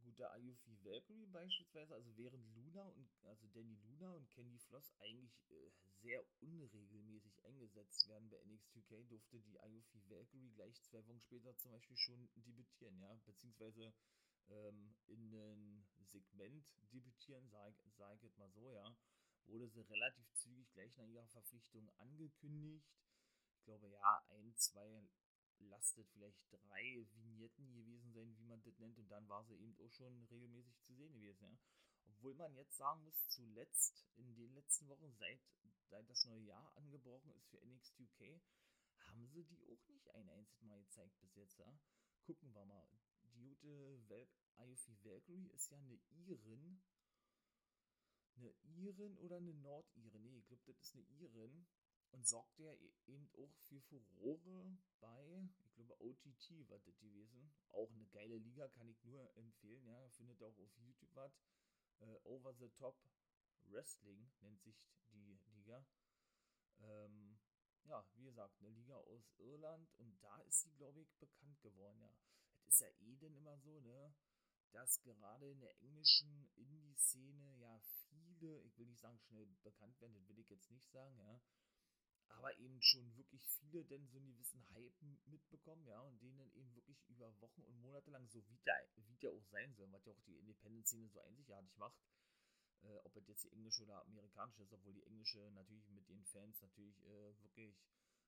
[0.00, 5.32] gute Ayufi Valkyrie beispielsweise, also während Luna und also Danny Luna und Candy Floss eigentlich
[5.50, 11.20] äh, sehr unregelmäßig eingesetzt werden bei NXT UK, durfte die Ayufi Valkyrie gleich zwei Wochen
[11.20, 13.92] später zum Beispiel schon debütieren, ja, beziehungsweise
[14.48, 18.96] ähm, in einem Segment debütieren, sage sag ich jetzt mal so, ja,
[19.46, 22.86] wurde sie relativ zügig gleich nach ihrer Verpflichtung angekündigt.
[23.56, 25.02] Ich glaube, ja, ein, zwei
[25.60, 29.76] lastet vielleicht drei Vignetten gewesen sein, wie man das nennt, und dann war sie eben
[29.78, 31.58] auch schon regelmäßig zu sehen gewesen, ja.
[32.06, 35.40] Obwohl man jetzt sagen muss, zuletzt, in den letzten Wochen, seit,
[35.88, 38.40] seit das neue Jahr angebrochen ist für NXT UK,
[39.06, 41.78] haben sie die auch nicht ein einziges Mal gezeigt bis jetzt, ja.
[42.22, 42.86] Gucken wir mal.
[43.24, 46.80] Die gute Val Iofi Valkyrie ist ja eine Irin.
[48.36, 50.22] Eine Irin oder eine Nordirin?
[50.24, 51.66] Nee, ich glaube, das ist eine Irin
[52.12, 52.74] und sorgte ja
[53.06, 57.52] eben auch für Furore bei, ich glaube, OTT war das gewesen.
[57.72, 60.08] Auch eine geile Liga, kann ich nur empfehlen, ja.
[60.10, 61.32] Findet auch auf YouTube was.
[62.00, 62.96] Äh, Over the Top
[63.66, 64.76] Wrestling nennt sich
[65.12, 65.84] die Liga.
[66.80, 67.38] Ähm,
[67.84, 72.00] ja, wie gesagt, eine Liga aus Irland und da ist sie, glaube ich, bekannt geworden,
[72.00, 72.14] ja.
[72.66, 74.14] Es ist ja eh denn immer so, ne,
[74.72, 80.14] dass gerade in der englischen Indie-Szene ja viele, ich will nicht sagen schnell bekannt werden,
[80.14, 81.40] das will ich jetzt nicht sagen, ja,
[82.32, 86.50] aber eben schon wirklich viele denn so einen gewissen Hype mitbekommen, ja, und den dann
[86.52, 89.90] eben wirklich über Wochen und Monate lang, so wie der, wie der auch sein soll,
[89.92, 91.98] was ja auch die Independent-Szene so einzigartig macht,
[92.82, 96.24] äh, ob es jetzt die englische oder amerikanische ist, obwohl die englische natürlich mit den
[96.26, 97.76] Fans natürlich äh, wirklich,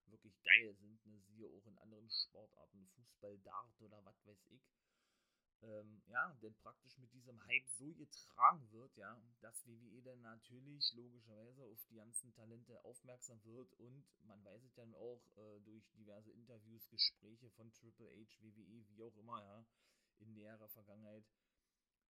[0.06, 4.62] wirklich geil sind, ne, siehe auch in anderen Sportarten, Fußball, Dart oder was weiß ich
[5.62, 10.92] ähm, ja, denn praktisch mit diesem Hype so getragen wird, ja, dass WWE dann natürlich
[10.94, 15.88] logischerweise auf die ganzen Talente aufmerksam wird und man weiß es dann auch äh, durch
[15.92, 19.64] diverse Interviews, Gespräche von Triple H, WWE, wie auch immer, ja,
[20.18, 21.24] in näherer Vergangenheit,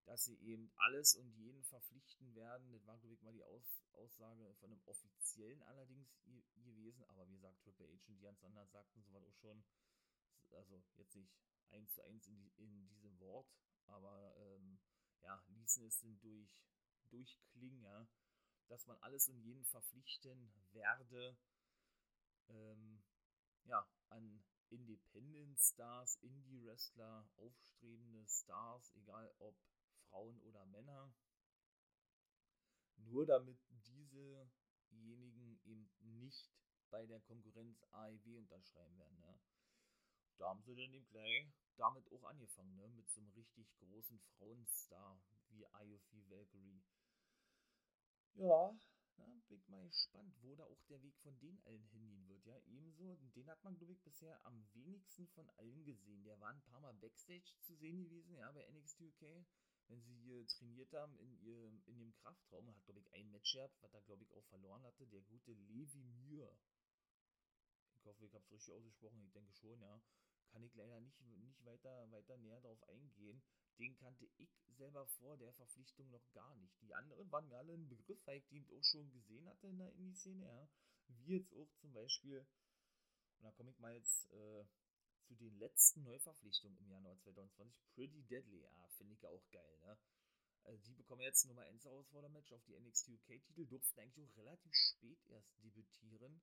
[0.05, 2.73] dass sie eben alles und jeden verpflichten werden.
[2.73, 6.09] Das war, glaube ich, mal die Aus Aussage von einem offiziellen allerdings
[6.57, 9.65] gewesen, aber wie gesagt, Triple H und die ganz anderen sagten sowas auch schon,
[10.53, 11.33] also jetzt nicht
[11.71, 13.49] eins zu eins in, die, in diesem Wort,
[13.87, 14.79] aber ähm,
[15.23, 16.65] ja, ließen es denn durch,
[17.11, 18.07] durchklingen, ja,
[18.69, 21.37] dass man alles und jeden verpflichten werde,
[22.49, 23.03] ähm,
[23.65, 29.57] ja, an Independent Stars, Indie-Wrestler, aufstrebende Stars, egal ob
[30.09, 31.15] Frauen oder Männer,
[32.97, 36.51] nur damit diesejenigen eben nicht
[36.91, 39.21] bei der Konkurrenz AEW unterschreiben werden.
[39.23, 39.39] Ja
[40.39, 42.89] da haben sie dann eben gleich damit auch angefangen, ne?
[42.89, 46.83] mit so einem richtig großen Frauenstar wie IOC Valkyrie.
[48.35, 48.75] Ja,
[49.17, 52.45] na, bin ich mal gespannt, wo da auch der Weg von den allen hingehen wird.
[52.47, 56.25] Ja, ebenso, den hat man, glaube ich, bisher am wenigsten von allen gesehen.
[56.25, 59.45] Der war ein paar Mal Backstage zu sehen gewesen, ja, bei NXT UK.
[59.87, 63.53] Wenn sie hier trainiert haben in, ihrem, in dem Kraftraum, hat, glaube ich, ein Match
[63.53, 65.07] gehabt, was er, glaube ich, auch verloren hatte.
[65.07, 66.57] Der gute Levi Muir.
[68.05, 70.01] Ich hoffe, ich habe es richtig ausgesprochen, ich denke schon, ja
[70.55, 73.43] kann ich leider nicht, nicht weiter, weiter näher darauf eingehen.
[73.81, 76.81] Den kannte ich selber vor der Verpflichtung noch gar nicht.
[76.81, 79.79] Die anderen waren mir alle ein Begriff, weil ich die auch schon gesehen hatte in
[79.79, 80.69] der Indie-Szene, ja.
[81.09, 84.65] Wie jetzt auch zum Beispiel, und da komme ich mal jetzt äh,
[85.25, 89.79] zu den letzten Neuverpflichtungen im Januar 2020, Pretty Deadly, ja, finde ich ja auch geil,
[89.81, 89.99] ne?
[90.63, 94.73] Also die bekommen jetzt Nummer 1 Herausfordermatch auf die NXT UK-Titel, durften eigentlich auch relativ
[94.73, 96.41] spät erst debütieren.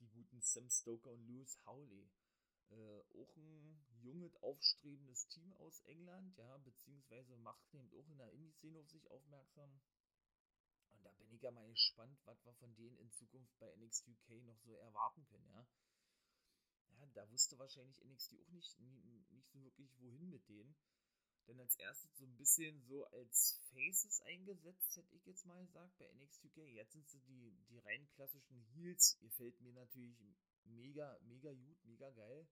[0.00, 2.10] Die guten Sam Stoker und Lewis Howley
[2.70, 8.32] äh, auch ein junges, aufstrebendes Team aus England, ja, beziehungsweise macht eben auch in der
[8.32, 9.80] Indie-Szene auf sich aufmerksam.
[10.92, 14.08] Und da bin ich ja mal gespannt, was wir von denen in Zukunft bei NXT
[14.08, 15.66] UK noch so erwarten können, ja.
[16.92, 18.78] Ja, da wusste wahrscheinlich NXT auch nicht,
[19.30, 20.74] nicht so wirklich, wohin mit denen.
[21.46, 25.96] Denn als erstes so ein bisschen so als Faces eingesetzt, hätte ich jetzt mal gesagt,
[25.98, 26.58] bei NXT UK.
[26.68, 29.16] Jetzt sind sie die, die rein klassischen Heels.
[29.20, 30.16] Ihr fällt mir natürlich
[30.64, 32.46] mega, mega gut, mega geil.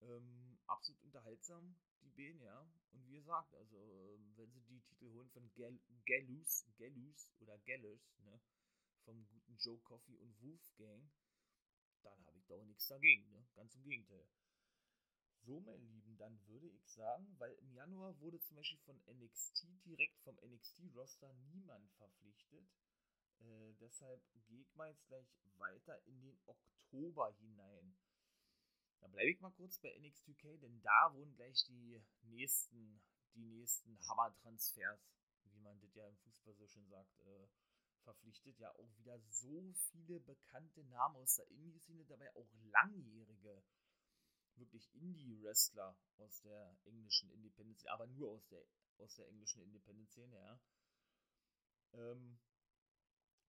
[0.00, 2.60] Ähm, absolut unterhaltsam, die Bänen, ja.
[2.92, 7.58] Und wie gesagt, also, ähm, wenn sie die Titel holen von Gal Gallus, Gallus oder
[7.60, 8.40] Gallus, ne,
[9.04, 11.10] vom guten Joe Coffey und Wolfgang,
[12.02, 13.46] dann habe ich da auch nichts dagegen, ne.
[13.54, 14.26] Ganz im Gegenteil.
[15.46, 19.66] So, meine Lieben, dann würde ich sagen, weil im Januar wurde zum Beispiel von NXT
[19.84, 22.66] direkt vom NXT-Roster niemand verpflichtet.
[23.40, 25.28] Äh, deshalb gehe ich mal jetzt gleich
[25.58, 27.94] weiter in den Oktober hinein.
[29.00, 33.02] Da bleibe ich mal kurz bei NXT UK, denn da wurden gleich die nächsten,
[33.34, 37.48] die nächsten Hammer-Transfers, wie man das ja im Fußball so schön sagt, äh,
[38.02, 38.58] verpflichtet.
[38.58, 43.62] Ja, auch wieder so viele bekannte Namen aus der Indie-Szene, dabei auch langjährige,
[44.58, 48.64] wirklich Indie-Wrestler aus der englischen Independence, aber nur aus der,
[48.98, 50.60] aus der englischen Independence-Szene, ja.
[51.92, 52.38] Ähm,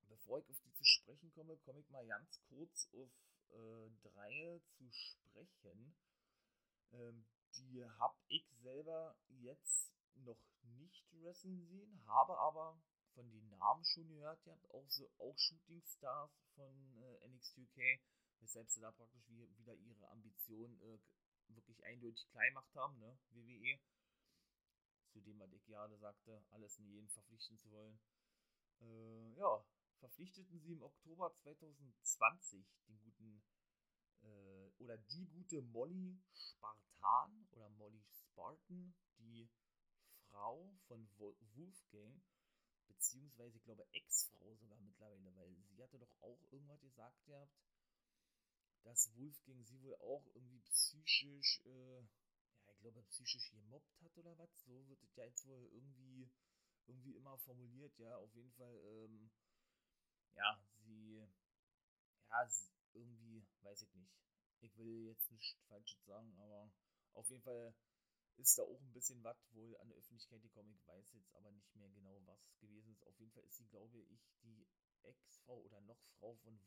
[0.07, 3.09] bevor ich auf die zu sprechen komme, komme ich mal ganz kurz auf
[3.51, 5.95] äh, drei zu sprechen.
[6.91, 12.77] Ähm, die habe ich selber jetzt noch nicht wrestlen sehen, habe aber
[13.13, 17.59] von den Namen schon gehört, ihr habt auch so auch Shooting Stars von äh, NXT
[17.59, 17.99] UK,
[18.39, 20.99] weshalb sie da praktisch wie, wieder ihre Ambitionen äh,
[21.49, 23.79] wirklich eindeutig klein gemacht haben, ne, WWE.
[25.11, 27.99] Zu dem, was ich gerade sagte, alles in jeden verpflichten zu wollen.
[28.81, 29.63] Äh, ja,
[29.99, 33.41] verpflichteten sie im Oktober 2020 den guten
[34.23, 39.49] äh, oder die gute Molly Spartan oder Molly Spartan, die
[40.29, 42.21] Frau von Wolfgang,
[42.87, 47.53] beziehungsweise ich glaube Ex-Frau sogar mittlerweile, weil sie hatte doch auch irgendwas gesagt gehabt,
[48.85, 54.37] dass Wolfgang sie wohl auch irgendwie psychisch, äh, ja, ich glaube psychisch gemobbt hat oder
[54.37, 54.63] was.
[54.63, 56.29] So wird es ja jetzt wohl irgendwie,
[56.87, 59.31] irgendwie immer formuliert, ja, auf jeden Fall, ähm,
[60.35, 61.27] ja, sie,
[62.29, 62.49] ja,
[62.93, 64.13] irgendwie, weiß ich nicht.
[64.61, 66.71] Ich will jetzt nicht Falsches sagen, aber
[67.13, 67.73] auf jeden Fall
[68.37, 70.73] ist da auch ein bisschen was wohl an der Öffentlichkeit gekommen.
[70.73, 73.05] Ich weiß jetzt aber nicht mehr genau, was gewesen ist.
[73.05, 74.67] Auf jeden Fall ist sie, glaube ich, die
[75.03, 76.59] Ex-Frau oder noch Frau von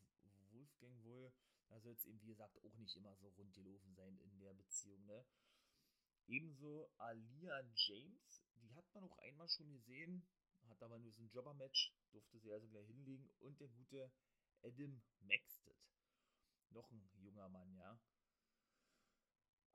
[0.50, 1.32] Wolfgang wohl.
[1.68, 4.54] Da soll es eben, wie gesagt, auch nicht immer so rund gelaufen sein in der
[4.54, 5.24] Beziehung, ne?
[6.26, 10.26] Ebenso Alia James, die hat man auch einmal schon gesehen,
[10.68, 13.30] hat aber nur so ein Jobber-Match, durfte sie also gleich hinlegen.
[13.40, 14.12] Und der gute
[14.62, 15.78] Adam Maxted.
[16.70, 17.98] Noch ein junger Mann, ja.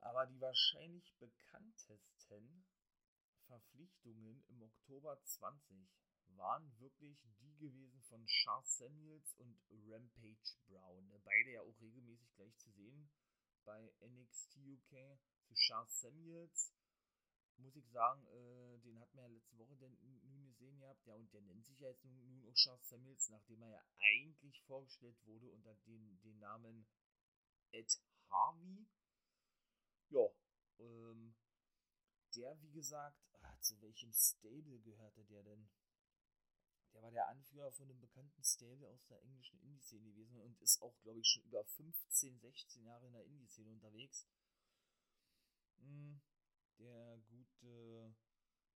[0.00, 2.64] Aber die wahrscheinlich bekanntesten
[3.46, 5.88] Verpflichtungen im Oktober 20
[6.36, 9.58] waren wirklich die gewesen von Charles Samuels und
[9.88, 11.08] Rampage Brown.
[11.08, 11.18] Ne?
[11.24, 13.10] Beide ja auch regelmäßig gleich zu sehen
[13.64, 15.18] bei NXT UK.
[15.44, 16.72] Zu Charles Samuels
[17.56, 21.06] muss ich sagen, äh, den hat man ja letzte Woche denn nun gesehen gehabt.
[21.06, 23.84] Ja, und der nennt sich ja jetzt nun, nun auch Charles Samuels, nachdem er ja
[23.98, 26.86] eigentlich vorgestellt wurde unter den, den Namen
[27.70, 28.86] Ed Harvey.
[30.10, 30.28] Ja,
[30.78, 31.34] ähm,
[32.34, 35.68] der, wie gesagt, ah, zu welchem Stable gehörte der denn?
[36.94, 40.80] Der war der Anführer von einem bekannten Stable aus der englischen Indie-Szene gewesen und ist
[40.80, 44.28] auch, glaube ich, schon über 15, 16 Jahre in der Indie-Szene unterwegs.
[45.78, 46.20] Hm,
[46.78, 48.14] der gute,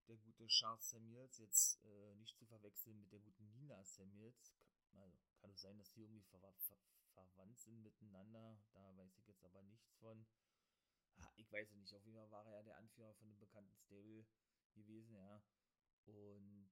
[0.07, 4.53] der gute Charles Samuels, jetzt äh, nicht zu verwechseln mit der guten Nina Samuels.
[4.91, 6.77] Also, kann es sein, dass die irgendwie ver ver
[7.13, 8.59] verwandt sind miteinander.
[8.73, 10.25] Da weiß ich jetzt aber nichts von.
[11.21, 11.93] Ah, ich weiß es nicht.
[11.93, 14.25] Auf jeden Fall war er ja der Anführer von einem bekannten Stable
[14.73, 15.41] gewesen, ja.
[16.05, 16.69] Und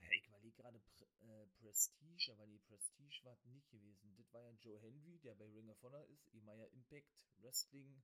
[0.00, 4.14] ja, ich überlege gerade äh, Prestige, aber die Prestige war nicht gewesen.
[4.16, 8.02] Das war ja Joe Henry, der bei Ring of Honor ist, ehemaliger Impact Wrestling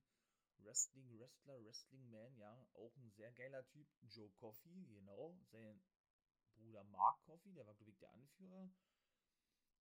[0.63, 3.87] Wrestling Wrestler, Wrestling Man, ja, auch ein sehr geiler Typ.
[4.09, 5.81] Joe Coffey, genau, sein
[6.55, 8.69] Bruder Mark Coffey, der war, glaube ich, der Anführer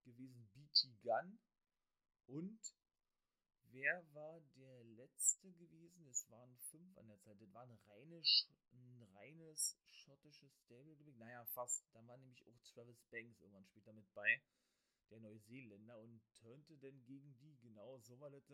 [0.04, 0.48] gewesen.
[0.52, 1.38] BT Gunn
[2.26, 2.60] und
[3.76, 6.06] wer war der letzte gewesen?
[6.08, 7.40] Es waren fünf an der Zeit.
[7.40, 8.22] Das war ein, reine,
[8.72, 11.18] ein reines schottisches Stable, glaube.
[11.18, 11.84] Naja, fast.
[11.92, 14.40] Da war nämlich auch Travis Banks irgendwann später mit bei,
[15.10, 17.54] der Neuseeländer, und turnte denn gegen die.
[17.60, 18.48] Genau, so war das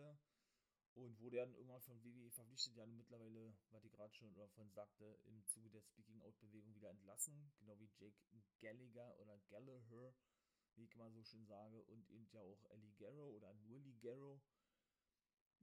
[0.95, 5.17] und wurde dann irgendwann von WWE verpflichtet, ja mittlerweile, was ich gerade schon davon sagte,
[5.25, 8.15] im Zuge der Speaking-Out-Bewegung wieder entlassen, genau wie Jake
[8.61, 10.13] Gallagher oder Gallagher,
[10.75, 14.39] wie ich mal so schön sage, und eben ja auch Ellie Garrow oder nur Ligero.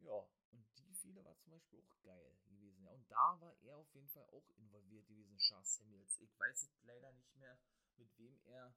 [0.01, 3.77] Ja, und die Fehler war zum Beispiel auch geil gewesen, ja, und da war er
[3.77, 6.19] auf jeden Fall auch involviert gewesen, Charles Samuels.
[6.21, 7.59] Ich weiß jetzt leider nicht mehr,
[7.97, 8.75] mit wem er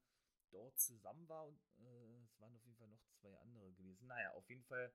[0.52, 4.08] dort zusammen war, und äh, es waren auf jeden Fall noch zwei andere gewesen.
[4.08, 4.94] Naja, auf jeden Fall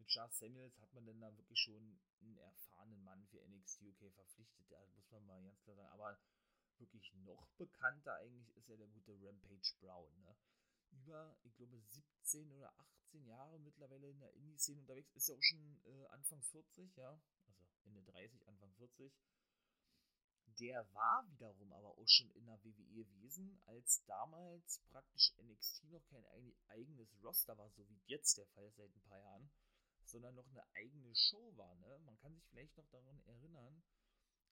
[0.00, 4.12] mit Charles Samuels hat man denn da wirklich schon einen erfahrenen Mann für NXT UK
[4.14, 4.66] verpflichtet.
[4.70, 5.92] Da muss man mal ganz klar sagen.
[5.92, 6.18] Aber
[6.78, 10.10] wirklich noch bekannter eigentlich ist ja der gute Rampage Brown.
[10.22, 10.36] Ne?
[10.92, 12.72] Über, ich glaube, 17 oder
[13.10, 15.10] 18 Jahre mittlerweile in der Indie-Szene unterwegs.
[15.14, 17.20] Ist ja auch schon äh, Anfang 40, ja.
[17.46, 19.12] Also Ende 30, Anfang 40.
[20.58, 26.04] Der war wiederum aber auch schon in der WWE gewesen, als damals praktisch NXT noch
[26.06, 26.24] kein
[26.68, 29.50] eigenes Roster war, so wie jetzt der Fall seit ein paar Jahren
[30.04, 31.74] sondern noch eine eigene Show war.
[31.76, 31.98] Ne?
[32.04, 33.82] Man kann sich vielleicht noch daran erinnern,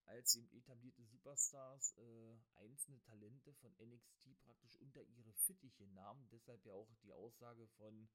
[0.05, 6.29] als eben etablierte Superstars äh, einzelne Talente von NXT praktisch unter ihre Fittiche nahmen.
[6.31, 8.09] Deshalb ja auch die Aussage von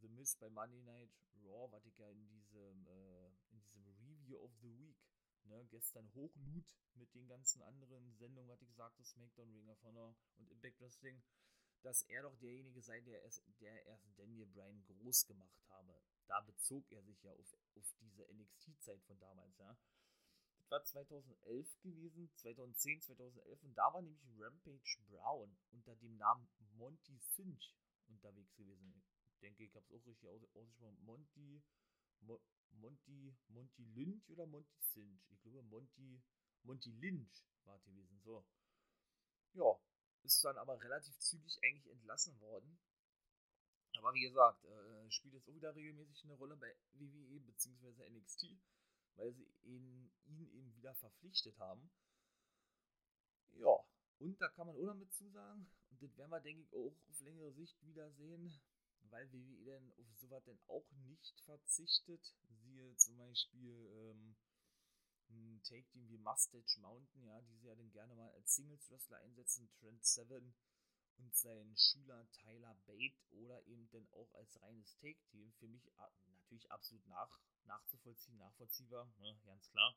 [0.00, 1.10] The Miz bei Monday Night
[1.44, 4.96] Raw, was ich ja in diesem, äh, in diesem Review of the Week
[5.44, 10.14] ne, gestern hochlud mit den ganzen anderen Sendungen, was ich sagte, SmackDown, Ring of Honor
[10.36, 11.22] und Impact Wrestling,
[11.82, 16.40] dass er doch derjenige sei, der erst, der erst Daniel Bryan groß gemacht habe da
[16.40, 19.76] bezog er sich ja auf, auf diese NXT-Zeit von damals, ja.
[20.56, 26.46] Das war 2011 gewesen, 2010, 2011 und da war nämlich Rampage Brown unter dem Namen
[26.76, 27.74] Monty Cinch
[28.08, 29.02] unterwegs gewesen.
[29.42, 30.98] Denke, ich habe es auch richtig aus ausgesprochen.
[31.04, 31.62] Monty,
[32.20, 35.20] Mo Monty, Monty Lynch oder Monty Cinch?
[35.30, 36.22] Ich glaube, Monty,
[36.62, 38.20] Monty Lynch war gewesen.
[38.20, 38.44] So.
[39.54, 39.78] Ja,
[40.22, 42.78] ist dann aber relativ zügig eigentlich entlassen worden.
[43.96, 48.08] Aber wie gesagt, äh, spielt jetzt auch wieder regelmäßig eine Rolle bei WWE bzw.
[48.10, 48.46] NXT,
[49.16, 51.90] weil sie ihn, ihn eben wieder verpflichtet haben.
[53.54, 53.76] Ja,
[54.18, 56.94] und da kann man auch noch mit zusagen, und das werden wir, denke ich, auch
[57.08, 58.60] auf längere Sicht wiedersehen,
[59.10, 62.34] weil WWE dann auf sowas denn auch nicht verzichtet.
[62.48, 64.36] Siehe zum Beispiel ähm,
[65.30, 69.70] ein Take-Team wie Mustache Mountain, ja, die sie ja dann gerne mal als Singles-Wrestler einsetzen,
[69.78, 70.54] Trent Seven
[71.18, 75.84] und sein Schüler Tyler Bate oder eben dann auch als reines Take-Team für mich
[76.26, 79.96] natürlich absolut nach, nachzuvollziehen, nachvollziehbar, ne, ganz klar.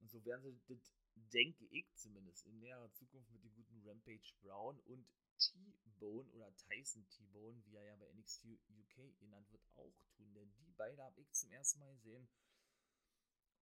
[0.00, 4.34] Und so werden sie das, denke ich zumindest, in näherer Zukunft mit dem guten Rampage
[4.40, 5.06] Brown und
[5.50, 10.32] T-Bone oder Tyson T-Bone, wie er ja bei NXT UK genannt wird, auch tun.
[10.34, 12.28] Denn die beiden habe ich zum ersten Mal gesehen.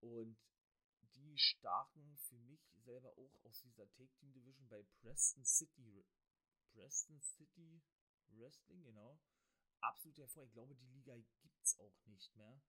[0.01, 0.37] Und
[1.15, 6.05] die stachen für mich selber auch aus dieser Take-Team Division bei Preston City
[6.73, 7.83] Preston City
[8.29, 9.19] Wrestling, genau.
[9.81, 10.45] Absolut hervor.
[10.45, 12.61] Ich glaube, die Liga gibt es auch nicht mehr.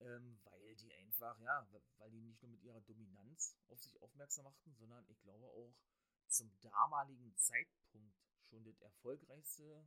[0.00, 1.66] Ähm, weil die einfach, ja,
[1.98, 5.74] weil die nicht nur mit ihrer Dominanz auf sich aufmerksam machten, sondern ich glaube auch
[6.32, 8.16] zum damaligen Zeitpunkt
[8.48, 9.84] schon das erfolgreichste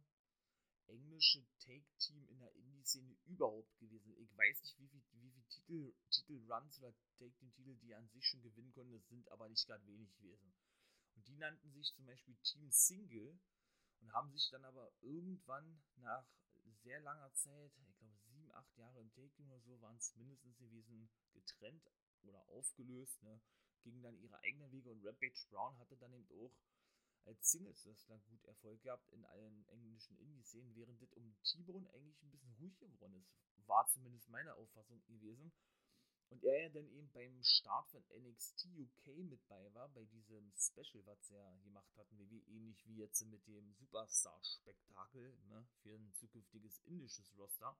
[0.87, 4.15] englische Take-Team in der Indie-Szene überhaupt gewesen.
[4.17, 8.43] Ich weiß nicht, wie viele wie viel Titel, Titel-Runs oder Take-Team-Titel die an sich schon
[8.43, 10.53] gewinnen konnten, das sind aber nicht gerade wenig gewesen.
[11.15, 13.39] Und die nannten sich zum Beispiel Team Single
[14.01, 16.27] und haben sich dann aber irgendwann nach
[16.85, 20.55] sehr langer Zeit, ich glaube sieben, acht Jahre im Take-Team oder so, waren es mindestens
[20.57, 21.83] gewesen, getrennt
[22.21, 23.41] oder aufgelöst, ne?
[23.86, 26.51] Gingen dann ihre eigenen Wege und Rampage Brown hatte dann eben auch
[27.25, 32.31] als Singles-Wrestler gut Erfolg gehabt in allen englischen Indie-Szenen, während das um T-Bone eigentlich ein
[32.31, 33.31] bisschen ruhig geworden ist.
[33.67, 35.51] War zumindest meine Auffassung gewesen.
[36.29, 40.51] Und er ja dann eben beim Start von NXT UK mit bei war, bei diesem
[40.57, 46.13] Special, was er gemacht hatten, wie ähnlich wie jetzt mit dem Superstar-Spektakel ne, für ein
[46.13, 47.77] zukünftiges indisches Roster.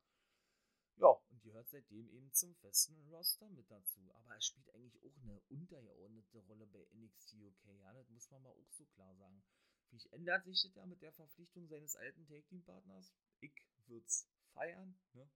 [0.98, 4.00] Ja, und die hört seitdem eben zum festen Roster mit dazu.
[4.14, 8.44] Aber er spielt eigentlich auch eine untergeordnete Rolle bei NXT UK, ja, das muss man
[8.44, 9.44] mal auch so klar sagen.
[9.90, 13.14] Vielleicht ändert sich das ja mit der Verpflichtung seines alten Take-Team-Partners.
[13.42, 13.54] Ich
[13.88, 15.30] würde es feiern, ne?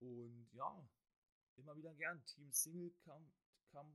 [0.00, 0.88] Und ja,
[1.56, 2.24] immer wieder gern.
[2.24, 3.30] Team Single come,
[3.70, 3.94] come,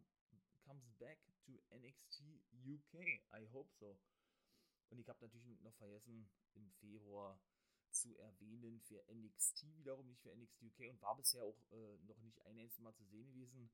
[0.63, 2.21] comes back to NXT
[2.65, 2.95] UK.
[3.33, 3.97] I hope so.
[4.89, 7.39] Und ich habe natürlich noch vergessen, im Februar
[7.91, 12.19] zu erwähnen für NXT wiederum, nicht für NXT UK und war bisher auch äh, noch
[12.19, 13.69] nicht ein einziges Mal zu sehen gewesen,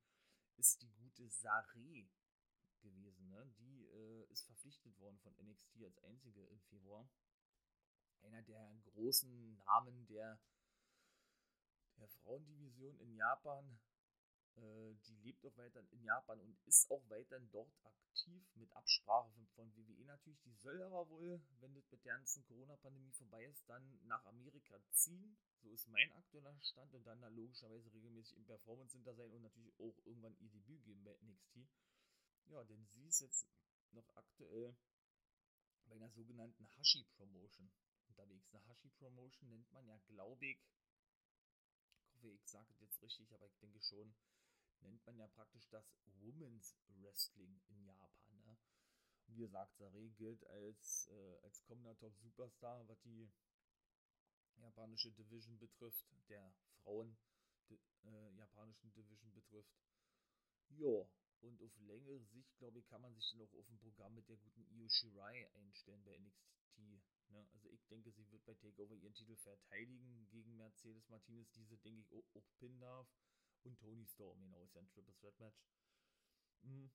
[0.57, 2.07] ist die gute Saré
[2.81, 3.29] gewesen.
[3.29, 3.51] Ne?
[3.57, 7.09] Die äh, ist verpflichtet worden von NXT als einzige im Februar.
[8.21, 10.39] Einer der großen Namen der,
[11.97, 13.79] der Frauendivision in Japan.
[14.55, 19.31] Äh, die lebt auch weiter in Japan und ist auch weiterhin dort aktiv mit Absprache
[19.55, 20.39] von, WWE natürlich.
[20.41, 24.79] Die soll aber wohl, wenn das mit der ganzen Corona-Pandemie vorbei ist, dann nach Amerika
[24.91, 25.37] ziehen.
[25.61, 29.41] So ist mein aktueller Stand und dann da logischerweise regelmäßig im Performance Center sein und
[29.41, 31.67] natürlich auch irgendwann ihr Debüt geben bei NXT.
[32.47, 33.47] Ja, denn sie ist jetzt
[33.91, 34.75] noch aktuell
[35.85, 37.71] bei einer sogenannten Hashi-Promotion
[38.07, 38.53] unterwegs.
[38.53, 40.57] Eine Hashi-Promotion nennt man ja, glaube ich,
[42.05, 44.13] ich hoffe, ich sage es jetzt richtig, aber ich denke schon,
[44.83, 45.85] nennt man ja praktisch das
[46.21, 48.43] Women's Wrestling in Japan.
[48.43, 48.57] Ne?
[49.27, 53.31] Und wie gesagt, Sare gilt als, äh, als kommender Top-Superstar, was die
[54.57, 56.53] japanische Division betrifft, der
[56.83, 57.17] Frauen
[57.69, 59.73] äh, japanischen Division betrifft.
[60.69, 61.07] Ja,
[61.41, 64.27] und auf längere Sicht, glaube ich, kann man sich dann auch auf ein Programm mit
[64.29, 66.77] der guten Io Shirai einstellen bei NXT.
[67.29, 67.47] Ne?
[67.53, 72.01] Also ich denke, sie wird bei Takeover ihren Titel verteidigen gegen Mercedes Martinez, diese denke
[72.01, 73.07] ich auch, auch pinnen darf
[73.65, 75.63] und Tony Storm, ist ja ein Triple Threat Match.
[76.63, 76.91] Hm.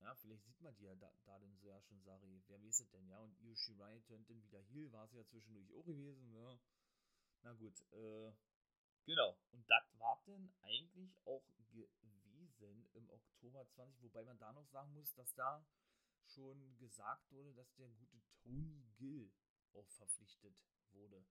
[0.00, 2.42] Ja, vielleicht sieht man die ja da, da denn so ja schon, Sari.
[2.46, 3.18] Wer weiß es denn, ja?
[3.20, 6.58] Und Io Shirai turnt dann wieder Heal, war es ja zwischendurch auch gewesen, ja.
[7.42, 8.32] Na gut, äh,
[9.04, 9.36] genau.
[9.52, 14.92] Und das war dann eigentlich auch gewesen im Oktober 20, wobei man da noch sagen
[14.92, 15.64] muss, dass da
[16.26, 19.30] schon gesagt wurde, dass der gute Tony Gill
[19.72, 20.56] auch verpflichtet
[20.92, 21.24] wurde.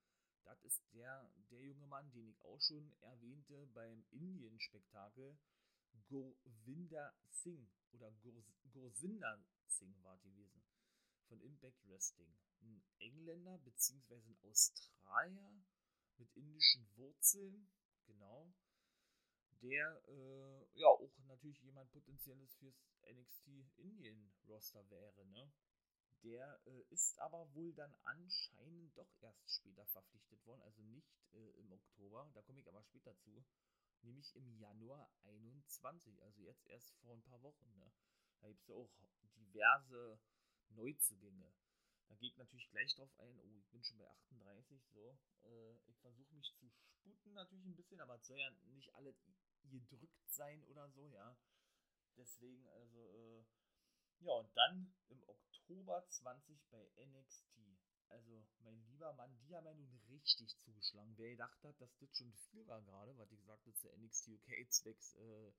[0.43, 5.37] Das ist der, der junge Mann, den ich auch schon erwähnte beim Indien-Spektakel.
[6.07, 8.11] Govinda Singh oder
[8.71, 10.63] Gursinder Singh war gewesen.
[11.27, 12.35] Von Impact Wrestling.
[12.61, 14.15] Ein Engländer bzw.
[14.15, 15.51] ein Australier
[16.17, 17.69] mit indischen Wurzeln.
[18.05, 18.51] Genau.
[19.61, 25.51] Der äh, ja auch natürlich jemand potenzielles fürs NXT Indien Roster wäre, ne?
[26.23, 31.51] Der äh, ist aber wohl dann anscheinend doch erst später verpflichtet worden, also nicht äh,
[31.59, 33.45] im Oktober, da komme ich aber später zu,
[34.01, 37.77] nämlich im Januar 21, also jetzt erst vor ein paar Wochen.
[37.77, 37.91] Ne?
[38.41, 38.91] Da gibt es ja auch
[39.37, 40.19] diverse
[40.69, 41.53] Neuzugänge.
[42.07, 45.17] Da gehe ich natürlich gleich drauf ein, oh, ich bin schon bei 38, so.
[45.43, 49.15] Äh, ich versuche mich zu sputen natürlich ein bisschen, aber es soll ja nicht alle
[49.63, 51.37] gedrückt sein oder so, ja.
[52.17, 53.45] Deswegen, also, äh,
[54.19, 57.57] ja, und dann im Oktober 20 bei NXT.
[58.09, 61.13] Also, mein lieber Mann, die haben ja nun richtig zugeschlagen.
[61.17, 64.29] Wer gedacht hat, dass das schon viel war gerade, was ich gesagt habe, zu NXT
[64.29, 65.51] UK zwecks äh,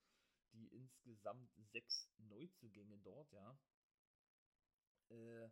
[0.53, 3.59] die insgesamt sechs Neuzugänge dort, ja.
[5.11, 5.51] Äh,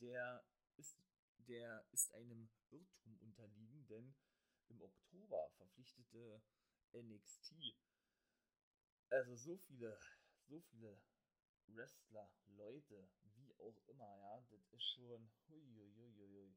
[0.00, 0.44] der
[0.76, 0.96] ist,
[1.46, 4.14] der ist einem Irrtum unterliegen, denn
[4.68, 6.42] im Oktober verpflichtete
[6.92, 7.76] NXT
[9.14, 9.98] also so viele,
[10.48, 10.98] so viele
[11.68, 16.54] Wrestler, Leute, wie auch immer, ja, das ist schon huiuiuiui.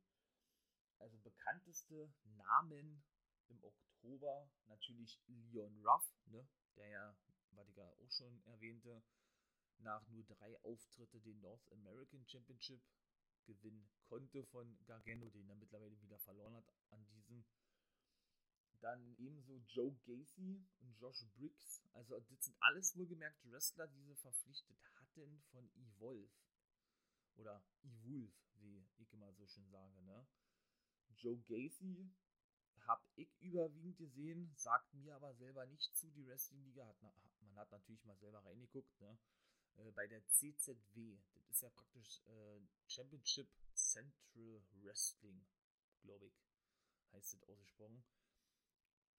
[1.00, 3.04] Also bekannteste Namen
[3.50, 7.18] im Oktober natürlich Leon Ruff, ne, der ja,
[7.52, 9.04] was ich ja auch schon erwähnte,
[9.80, 12.82] nach nur drei Auftritte den North American Championship
[13.46, 17.46] gewinnen konnte von Gargano, den er mittlerweile wieder verloren hat an diesem.
[18.80, 21.82] Dann ebenso Joe Gacy und Josh Briggs.
[21.94, 26.30] Also das sind alles wohlgemerkt Wrestler, die sie verpflichtet hatten von Evolve.
[27.36, 30.28] Oder Evolve, wie ich immer so schön sage, ne?
[31.16, 32.12] Joe Gacy
[32.88, 36.10] habe ich überwiegend gesehen, sagt mir aber selber nicht zu.
[36.12, 39.18] Die Wrestling-Liga hat, man hat natürlich mal selber reingeguckt, ne?
[39.78, 45.46] Äh, bei der CZW, das ist ja praktisch äh, Championship Central Wrestling,
[46.02, 46.34] glaube ich,
[47.12, 48.04] heißt das ausgesprochen.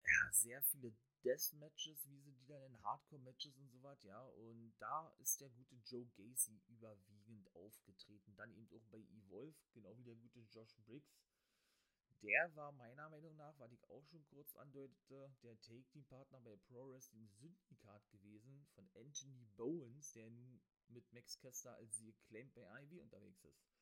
[0.05, 0.92] Ja, sehr viele
[1.24, 4.20] Deathmatches, wie sie die dann in Hardcore-Matches und so was, ja.
[4.20, 8.34] Und da ist der gute Joe Gacy überwiegend aufgetreten.
[8.36, 11.18] Dann eben auch bei Evolve, genau wie der gute Josh Briggs
[12.22, 16.90] der war meiner Meinung nach, was ich auch schon kurz andeutete, der Take-Team-Partner bei Pro
[16.90, 22.66] Wrestling Syndikat gewesen von Anthony Bowens, der nun mit Max Kester als sie Acclaimed bei
[22.66, 23.77] AEW unterwegs ist.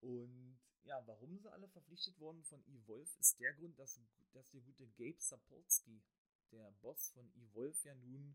[0.00, 4.00] Und ja, warum sie alle verpflichtet wurden von Evolve, ist der Grund, dass,
[4.32, 6.02] dass der gute Gabe Sapolsky,
[6.52, 8.34] der Boss von Evolve, ja nun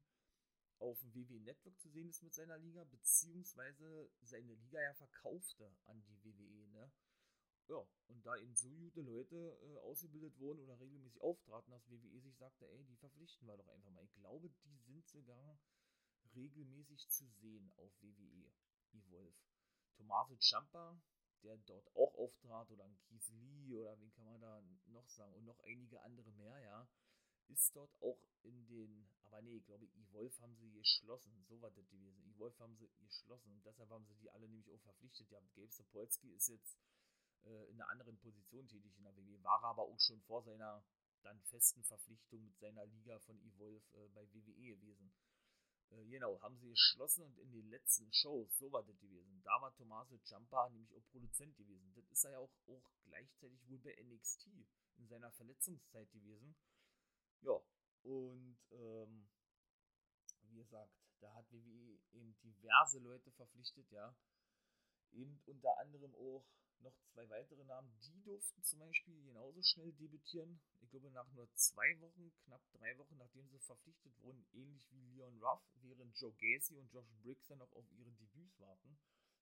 [0.80, 5.72] auf dem WWE Network zu sehen ist mit seiner Liga, beziehungsweise seine Liga ja verkaufte
[5.86, 6.92] an die WWE, ne?
[7.68, 12.22] Ja, und da eben so gute Leute äh, ausgebildet wurden oder regelmäßig auftraten, dass WWE
[12.22, 14.04] sich sagte, ey, die verpflichten wir doch einfach mal.
[14.04, 15.58] Ich glaube, die sind sogar
[16.36, 18.52] regelmäßig zu sehen auf WWE
[18.92, 19.34] Evolve.
[19.96, 21.02] Tommaso Ciampa,
[21.46, 25.34] der dort auch auftrat, oder ein Keith Lee, oder wen kann man da noch sagen,
[25.34, 26.88] und noch einige andere mehr, ja,
[27.48, 31.72] ist dort auch in den, aber nee, ich glaube, Evolve haben sie geschlossen, so war
[31.72, 32.24] das gewesen.
[32.30, 35.30] Evolve haben sie geschlossen und deshalb haben sie die alle nämlich auch verpflichtet.
[35.30, 36.78] Ja, Gabe Sapolsky ist jetzt
[37.44, 40.84] äh, in einer anderen Position tätig in der WWE, war aber auch schon vor seiner
[41.22, 45.12] dann festen Verpflichtung mit seiner Liga von Evolve äh, bei WWE gewesen.
[45.92, 49.42] Äh, genau, haben sie geschlossen und in den letzten Shows, so war das gewesen.
[49.44, 51.94] Da war Tommaso Ciampa nämlich auch Produzent gewesen.
[51.96, 54.48] Das ist er ja auch, auch gleichzeitig wohl bei NXT
[54.98, 56.56] in seiner Verletzungszeit gewesen.
[57.42, 57.60] Ja,
[58.04, 59.28] und ähm,
[60.44, 64.16] wie gesagt, da hat WWE eben diverse Leute verpflichtet, ja.
[65.12, 66.46] Eben unter anderem auch
[66.82, 70.60] noch zwei weitere Namen, die durften zum Beispiel genauso schnell debütieren.
[70.82, 75.02] Ich glaube, nach nur zwei Wochen, knapp drei Wochen, nachdem sie verpflichtet wurden, ähnlich wie
[75.16, 78.98] Leon Ruff, während Joe Gacy und Josh Briggs dann noch auf ihre Debüts warten.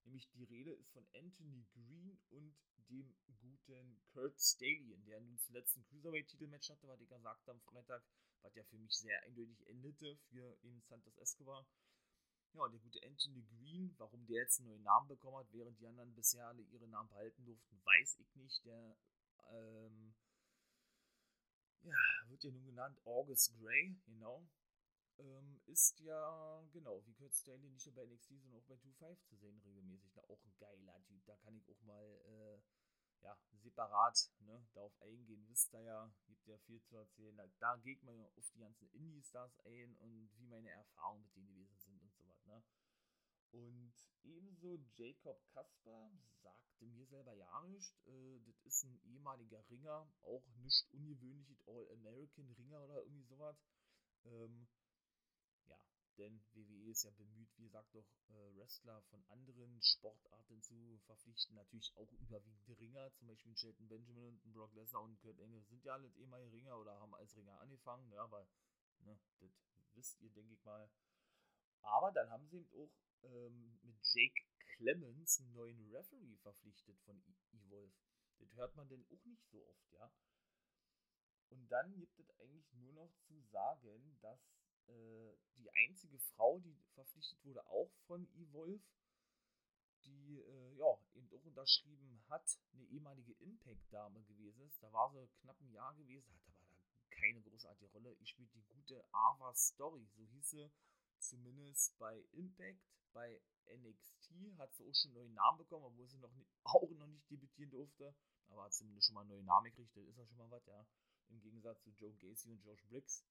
[0.05, 2.55] Nämlich die Rede ist von Anthony Green und
[2.89, 8.03] dem guten Kurt Stallion, der nun zuletzt ein Cruiserweight-Titelmatch hatte, was ich gesagt am Freitag,
[8.41, 11.65] was ja für mich sehr eindeutig endete für den Santos Escobar.
[12.53, 15.87] Ja, der gute Anthony Green, warum der jetzt einen neuen Namen bekommen hat, während die
[15.87, 18.63] anderen bisher alle ihre Namen behalten durften, weiß ich nicht.
[18.65, 18.95] Der
[19.49, 20.13] ähm,
[21.81, 21.95] ja,
[22.27, 24.47] wird ja nun genannt August Gray, genau.
[25.17, 29.23] Ähm, ist ja, genau, wie Kurt Stanley nicht nur bei NXT, sondern auch bei 2-5
[29.25, 30.11] zu sehen regelmäßig.
[30.13, 31.25] Na, auch ein geiler Typ.
[31.25, 32.61] Da kann ich auch mal äh,
[33.23, 35.43] ja, separat ne, darauf eingehen.
[35.47, 37.35] Wisst ihr ja, gibt ja viel zu erzählen.
[37.35, 41.47] Da, da geht man auf die ganzen Indie-Stars ein und wie meine Erfahrungen mit denen
[41.47, 42.02] gewesen sind
[42.45, 42.63] Ne?
[43.51, 47.93] Und ebenso Jacob Kasper sagte mir selber ja nicht.
[48.07, 53.57] Äh, das ist ein ehemaliger Ringer, auch nicht ungewöhnlich, All-American-Ringer oder irgendwie sowas.
[54.25, 54.67] Ähm,
[56.17, 61.55] denn WWE ist ja bemüht, wie gesagt, doch äh, Wrestler von anderen Sportarten zu verpflichten.
[61.55, 65.83] Natürlich auch überwiegend Ringer, zum Beispiel Shelton Benjamin und Brock Lesnar und Kurt Angle sind
[65.83, 68.11] ja alle ehemalige Ringer oder haben als Ringer angefangen.
[68.11, 68.47] Ja, aber
[68.99, 69.51] ne, das
[69.95, 70.89] wisst ihr, denke ich mal.
[71.83, 72.91] Aber dann haben sie eben auch
[73.23, 77.93] ähm, mit Jake Clemens einen neuen Referee verpflichtet von e Evolve.
[78.39, 80.11] Das hört man denn auch nicht so oft, ja.
[81.49, 84.39] Und dann gibt es eigentlich nur noch zu sagen, dass
[84.87, 88.81] äh, die einzige Frau, die verpflichtet wurde, auch von Evolve,
[90.05, 94.81] die äh, ja eben auch unterschrieben hat, eine ehemalige Impact-Dame gewesen ist.
[94.81, 96.77] Da war sie knapp ein Jahr gewesen, hat aber
[97.11, 98.13] keine großartige Rolle.
[98.19, 100.71] Ich spiele die gute Ava Story, so hieß sie
[101.23, 102.79] zumindest bei Impact.
[103.13, 106.89] Bei NXT hat sie auch schon einen neuen Namen bekommen, obwohl sie noch nicht, auch
[106.89, 108.15] noch nicht debütieren durfte.
[108.47, 110.65] Aber hat zumindest schon mal einen neuen Namen gekriegt, das ist ja schon mal was,
[110.65, 110.85] ja.
[111.29, 113.23] Im Gegensatz zu Joe Gacy und Josh Briggs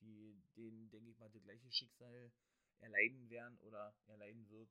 [0.00, 2.32] die denen, denke ich mal, das gleiche Schicksal
[2.80, 4.70] erleiden werden oder erleiden wird.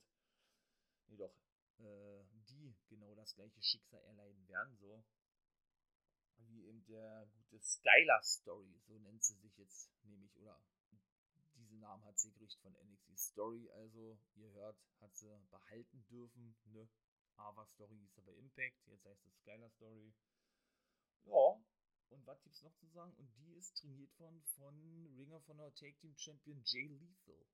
[1.08, 1.34] Jedoch
[1.80, 5.04] äh, die genau das gleiche Schicksal erleiden werden, so
[6.38, 10.60] wie eben der gute Skylar Story, so nennt sie sich jetzt nämlich, oder
[11.78, 16.56] diesen Namen hat sie gekriegt von NXT Story, also ihr hört, hat sie behalten dürfen,
[16.66, 16.90] ne?
[17.36, 20.12] Ava Story hieß aber Impact, jetzt heißt es Skylar Story.
[21.26, 21.62] Ja,
[22.10, 23.14] und was gibt es noch zu sagen?
[23.18, 24.74] Und die ist trainiert worden von
[25.18, 27.46] Ringer von der Take Team Champion Jay Lethal.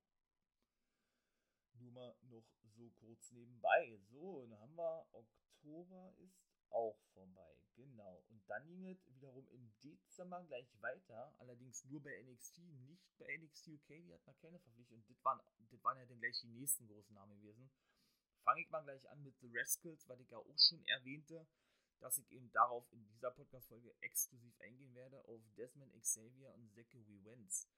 [1.79, 2.45] Nur mal noch
[2.75, 3.99] so kurz nebenbei.
[4.09, 7.57] So, dann haben wir Oktober ist auch vorbei.
[7.75, 8.23] Genau.
[8.29, 11.33] Und dann ging es wiederum im Dezember gleich weiter.
[11.39, 13.87] Allerdings nur bei NXT, nicht bei NXT UK.
[13.87, 14.97] Die hatten da keine Verpflichtung.
[14.97, 15.39] Und das waren,
[15.71, 17.69] das waren ja dann gleich die nächsten großen Namen gewesen.
[18.43, 21.47] Fange ich mal gleich an mit The Rascals, was ich ja auch schon erwähnte,
[21.99, 27.23] dass ich eben darauf in dieser Podcast-Folge exklusiv eingehen werde, auf Desmond Xavier und Zachary
[27.23, 27.69] Wentz.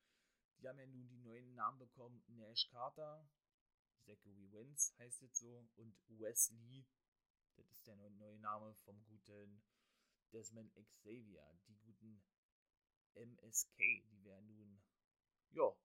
[0.59, 3.29] Die haben ja nun die neuen Namen bekommen: Nash Carter,
[4.05, 6.85] Zachary Wentz heißt jetzt so, und Wesley
[7.57, 9.61] das ist der neue Name vom guten
[10.31, 11.59] Desmond Xavier.
[11.67, 12.21] Die guten
[13.15, 14.81] MSK, die wir nun,
[15.51, 15.75] ja,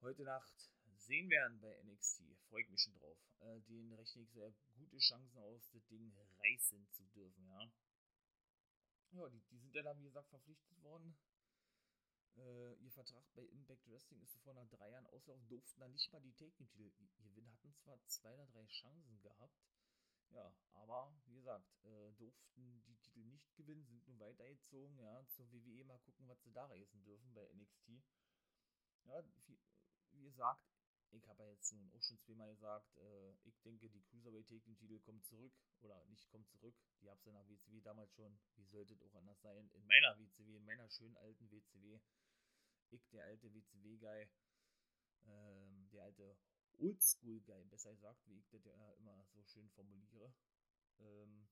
[0.00, 2.22] heute Nacht sehen werden bei NXT.
[2.48, 3.18] Freue ich mich schon drauf.
[3.40, 7.72] Äh, den rechne ich sehr gute Chancen aus, das Ding reißen zu dürfen, ja.
[9.12, 11.16] Ja, die, die sind ja dann, wie gesagt, verpflichtet worden.
[12.36, 16.12] Äh, ihr Vertrag bei Impact Wrestling ist vor nach drei Jahren auslaufen, durften dann nicht
[16.12, 19.58] mal die Take-Titel gewinnen, hatten zwar zwei oder drei Chancen gehabt,
[20.30, 25.50] ja, aber wie gesagt, äh, durften die Titel nicht gewinnen, sind nun weitergezogen, ja, zur
[25.52, 28.02] WWE mal gucken, was sie da reißen dürfen bei NXT.
[29.04, 29.58] Ja, wie,
[30.12, 30.68] wie gesagt,
[31.12, 34.76] ich habe ja jetzt nun auch schon zweimal gesagt, äh, ich denke, die Cruiserweight Taking
[34.76, 36.74] Titel kommt zurück oder nicht kommt zurück.
[37.00, 38.38] Die habe es ja nach WCW damals schon.
[38.56, 39.70] Wie sollte es auch anders sein?
[39.72, 41.98] In meiner WCW, in meiner schönen alten WCW.
[42.90, 44.28] Ich, der alte WCW-Guy,
[45.26, 46.36] ähm, der alte
[46.78, 50.32] Oldschool-Guy, besser gesagt, wie ich das ja immer so schön formuliere.
[51.00, 51.48] Ähm,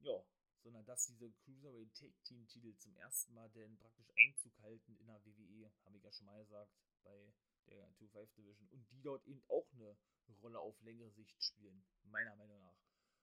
[0.00, 0.24] ja,
[0.62, 5.06] sondern dass diese Cruiserweight Take Team Titel zum ersten Mal denn praktisch Einzug halten in
[5.06, 6.72] der WWE, habe ich ja schon mal gesagt,
[7.02, 7.32] bei
[7.66, 9.96] der 2-5 Division und die dort eben auch eine
[10.42, 12.78] Rolle auf längere Sicht spielen, meiner Meinung nach.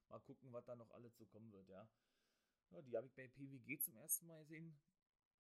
[0.10, 1.88] Mal gucken, was da noch alles so kommen wird, ja.
[2.72, 4.78] ja die habe ich bei PWG zum ersten Mal gesehen.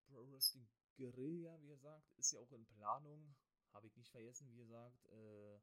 [0.07, 0.67] Pro Wrestling
[0.97, 3.35] Guerilla, wie gesagt, ist ja auch in Planung.
[3.73, 5.05] Habe ich nicht vergessen, wie gesagt.
[5.05, 5.59] Äh,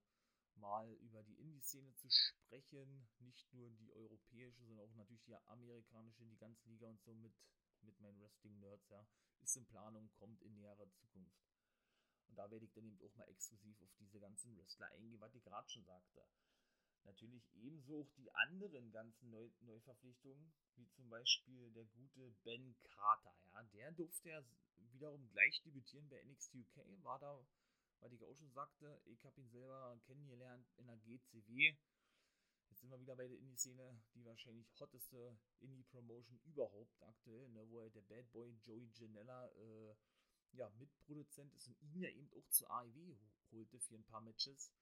[0.57, 3.09] mal über die Indie-Szene zu sprechen.
[3.20, 7.34] Nicht nur die europäische, sondern auch natürlich die amerikanische, die ganze Liga und so mit,
[7.82, 9.07] mit meinen Wrestling-Nerds, ja.
[9.40, 11.42] Ist in Planung, kommt in näherer Zukunft.
[12.28, 15.34] Und da werde ich dann eben auch mal exklusiv auf diese ganzen Wrestler eingehen, was
[15.34, 16.24] ich gerade schon sagte.
[17.05, 23.34] Natürlich ebenso auch die anderen ganzen Neu Neuverpflichtungen, wie zum Beispiel der gute Ben Carter,
[23.53, 23.62] ja.
[23.64, 24.44] Der durfte ja
[24.92, 27.44] wiederum gleich debütieren bei NXT UK, war da
[28.03, 31.74] weil ich auch schon sagte, ich habe ihn selber kennengelernt in der GCW.
[32.68, 37.80] Jetzt sind wir wieder bei der Indie-Szene, die wahrscheinlich hotteste Indie-Promotion überhaupt aktuell, ne, wo
[37.80, 39.94] er der Bad Boy Joey Janella äh,
[40.53, 43.16] ja, Mitproduzent ist und ihn ja eben auch zur AEW
[43.53, 44.72] holte für ein paar Matches.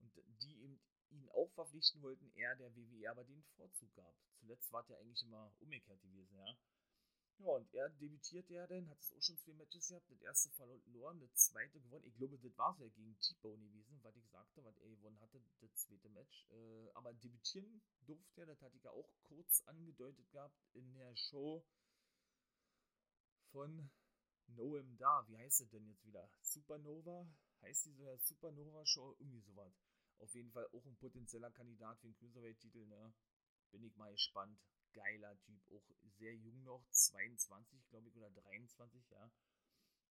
[0.00, 0.80] Und die eben
[1.10, 4.14] ihn auch verpflichten wollten, er der WWE aber den Vorzug gab.
[4.38, 6.56] Zuletzt war es ja eigentlich immer umgekehrt gewesen, ja.
[7.42, 10.10] Ja, und er debütierte ja dann, hat es auch schon zwei Matches gehabt.
[10.10, 12.04] Das erste verloren, das zweite gewonnen.
[12.04, 15.18] Ich glaube, das war es ja gegen T-Bone gewesen, was ich sagte, was er gewonnen
[15.22, 16.46] hatte, das zweite Match.
[16.50, 21.16] Äh, aber debütieren durfte er, das hatte ich ja auch kurz angedeutet gehabt in der
[21.16, 21.64] Show
[23.52, 23.90] von
[24.48, 25.26] Noam Da.
[25.26, 26.28] Wie heißt es denn jetzt wieder?
[26.42, 27.26] Supernova?
[27.62, 29.16] Heißt die so Supernova Show?
[29.18, 29.72] Irgendwie sowas.
[30.18, 33.14] Auf jeden Fall auch ein potenzieller Kandidat für den Cruiserweight-Titel, ne?
[33.70, 34.60] Bin ich mal gespannt
[34.92, 35.84] geiler Typ, auch
[36.18, 39.30] sehr jung noch, 22, glaube ich, oder 23, ja.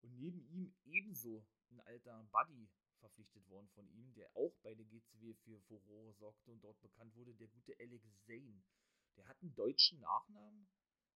[0.02, 2.68] Und neben ihm ebenso ein alter Buddy
[2.98, 7.14] verpflichtet worden von ihm, der auch bei der GCW für Furore sorgte und dort bekannt
[7.14, 8.62] wurde, der gute Alex Zane.
[9.16, 10.68] Der hat einen deutschen Nachnamen,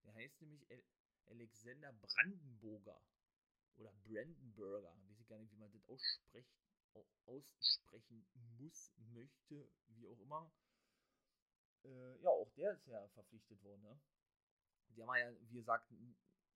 [0.05, 0.67] der heißt nämlich
[1.27, 3.01] Alexander Brandenburger
[3.77, 6.55] oder Brandenburger, weiß ich gar nicht, wie man das ausspricht,
[7.27, 8.27] aussprechen
[8.59, 10.53] muss, möchte, wie auch immer.
[11.85, 14.01] Äh, ja, auch der ist ja verpflichtet worden, ne?
[14.97, 15.91] Der war ja, wie gesagt,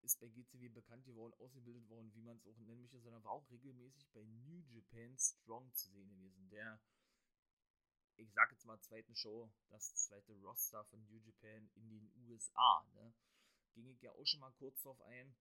[0.02, 3.32] ist bei GCW bekannt geworden, ausgebildet worden, wie man es auch nennen möchte, sondern war
[3.32, 6.48] auch regelmäßig bei New Japan Strong zu sehen gewesen.
[6.50, 6.80] Der,
[8.16, 12.86] ich sag jetzt mal, zweiten Show, das zweite Roster von New Japan in den USA,
[12.94, 13.12] ne?
[13.74, 15.36] Ging ich ja auch schon mal kurz drauf ein,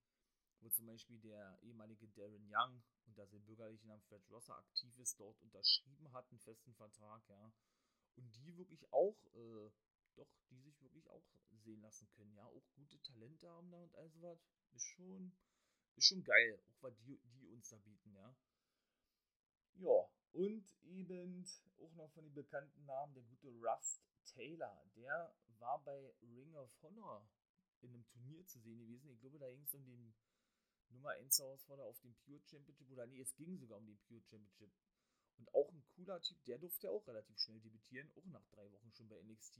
[0.60, 5.20] wo zum Beispiel der ehemalige Darren Young unter seinem bürgerlichen Namen Fred Rosser aktiv ist,
[5.20, 7.54] dort unterschrieben hat, einen festen Vertrag, ja
[8.18, 9.72] und die wirklich auch, äh,
[10.16, 11.24] doch, die sich wirklich auch
[11.64, 14.40] sehen lassen können, ja, auch gute Talente haben da und all sowas,
[14.74, 15.32] ist schon,
[15.96, 18.36] ist schon geil, auch was die, die uns da bieten, ja.
[19.76, 21.46] Ja, und eben
[21.78, 26.72] auch noch von den bekannten Namen der gute Rust Taylor, der war bei Ring of
[26.82, 27.28] Honor
[27.82, 29.12] in einem Turnier zu sehen gewesen.
[29.12, 30.14] Ich glaube, da ging es um den
[30.90, 34.22] Nummer 1 Herausforderer auf dem Pure Championship oder nee, es ging sogar um den Pure
[34.24, 34.72] Championship.
[35.38, 38.92] Und auch ein cooler Typ, der durfte auch relativ schnell debütieren, auch nach drei Wochen
[38.94, 39.60] schon bei NXT.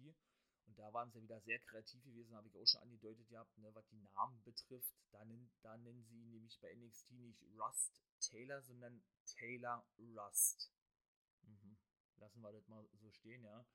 [0.68, 3.74] Und da waren sie wieder sehr kreativ gewesen, habe ich auch schon angedeutet gehabt, ne,
[3.74, 4.94] was die Namen betrifft.
[5.12, 10.72] Da, nennen, da nennen sie ihn nämlich bei NXT nicht Rust Taylor, sondern Taylor Rust.
[11.44, 11.78] Mhm.
[12.18, 13.66] lassen wir das mal so stehen, ja.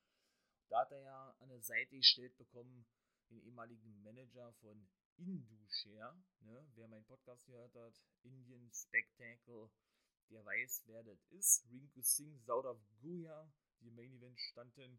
[0.69, 2.87] Da hat er ja an der Seite gestellt bekommen,
[3.31, 6.67] den ehemaligen Manager von Indushare, ne?
[6.75, 9.71] Wer meinen Podcast gehört hat, Indian Spectacle,
[10.33, 11.67] der weiß, wer das ist.
[11.71, 14.99] Rinku Singh, Saudav Guya, die im Main Event standen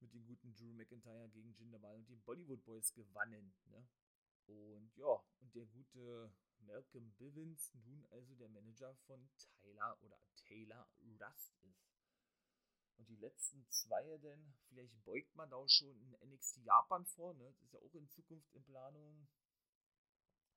[0.00, 3.54] mit dem guten Drew McIntyre gegen Jinder Mahal und den Bollywood Boys gewannen.
[3.66, 3.86] Ne?
[4.46, 10.88] Und ja, und der gute Malcolm Bivens nun also der Manager von Tyler oder Taylor
[11.00, 11.92] Rust ist.
[12.96, 17.34] Und die letzten zwei denn, vielleicht beugt man da auch schon in NXT Japan vor,
[17.34, 17.44] ne?
[17.44, 19.28] Das ist ja auch in Zukunft in Planung.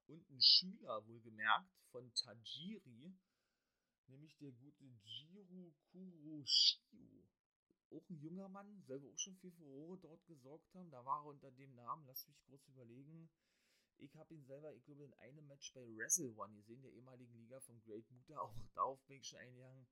[0.07, 3.15] Und ein Schüler wohlgemerkt von Tajiri,
[4.09, 7.23] nämlich der gute Jiro Kuroshiu.
[7.91, 10.89] Auch ein junger Mann, selber auch schon für Furore dort gesorgt haben.
[10.91, 13.29] Da war er unter dem Namen, lass mich kurz überlegen.
[13.97, 17.33] Ich habe ihn selber, ich glaube, in einem Match bei Wrestle One gesehen, der ehemaligen
[17.37, 18.37] Liga von Great Muta.
[18.41, 19.87] Auch darauf bin ich schon eingegangen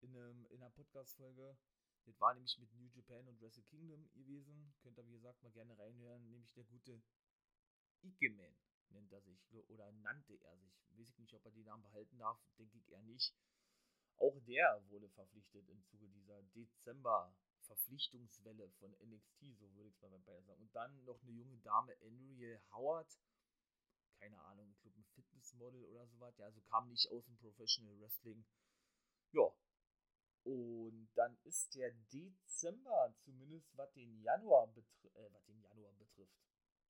[0.00, 1.56] in, einem, in einer Podcast-Folge.
[2.04, 4.74] Das war nämlich mit New Japan und Wrestle Kingdom gewesen.
[4.82, 6.28] Könnt ihr, wie gesagt, mal gerne reinhören.
[6.28, 7.00] Nämlich der gute
[8.02, 8.56] Ikeman
[8.92, 9.38] nennt er sich.
[9.68, 10.72] Oder nannte er sich.
[10.90, 12.38] Weiß ich nicht, ob er den Namen behalten darf.
[12.58, 13.34] Denke ich eher nicht.
[14.18, 20.20] Auch der wurde verpflichtet im Zuge dieser Dezember-Verpflichtungswelle von NXT, so würde ich es mal
[20.20, 20.62] bei sagen.
[20.62, 23.18] Und dann noch eine junge Dame, Andrea Howard.
[24.20, 26.36] Keine Ahnung, ich glaube ein Fitnessmodel oder sowas.
[26.38, 28.44] Ja, also kam nicht aus dem Professional Wrestling.
[29.32, 29.52] Ja.
[30.44, 36.36] Und dann ist der Dezember, zumindest was den Januar, betri äh, was den Januar betrifft,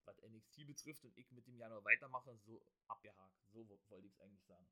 [0.07, 3.37] was NXT betrifft und ich mit dem Januar weitermache, so abgehakt.
[3.53, 4.67] So wollte ich es eigentlich sagen.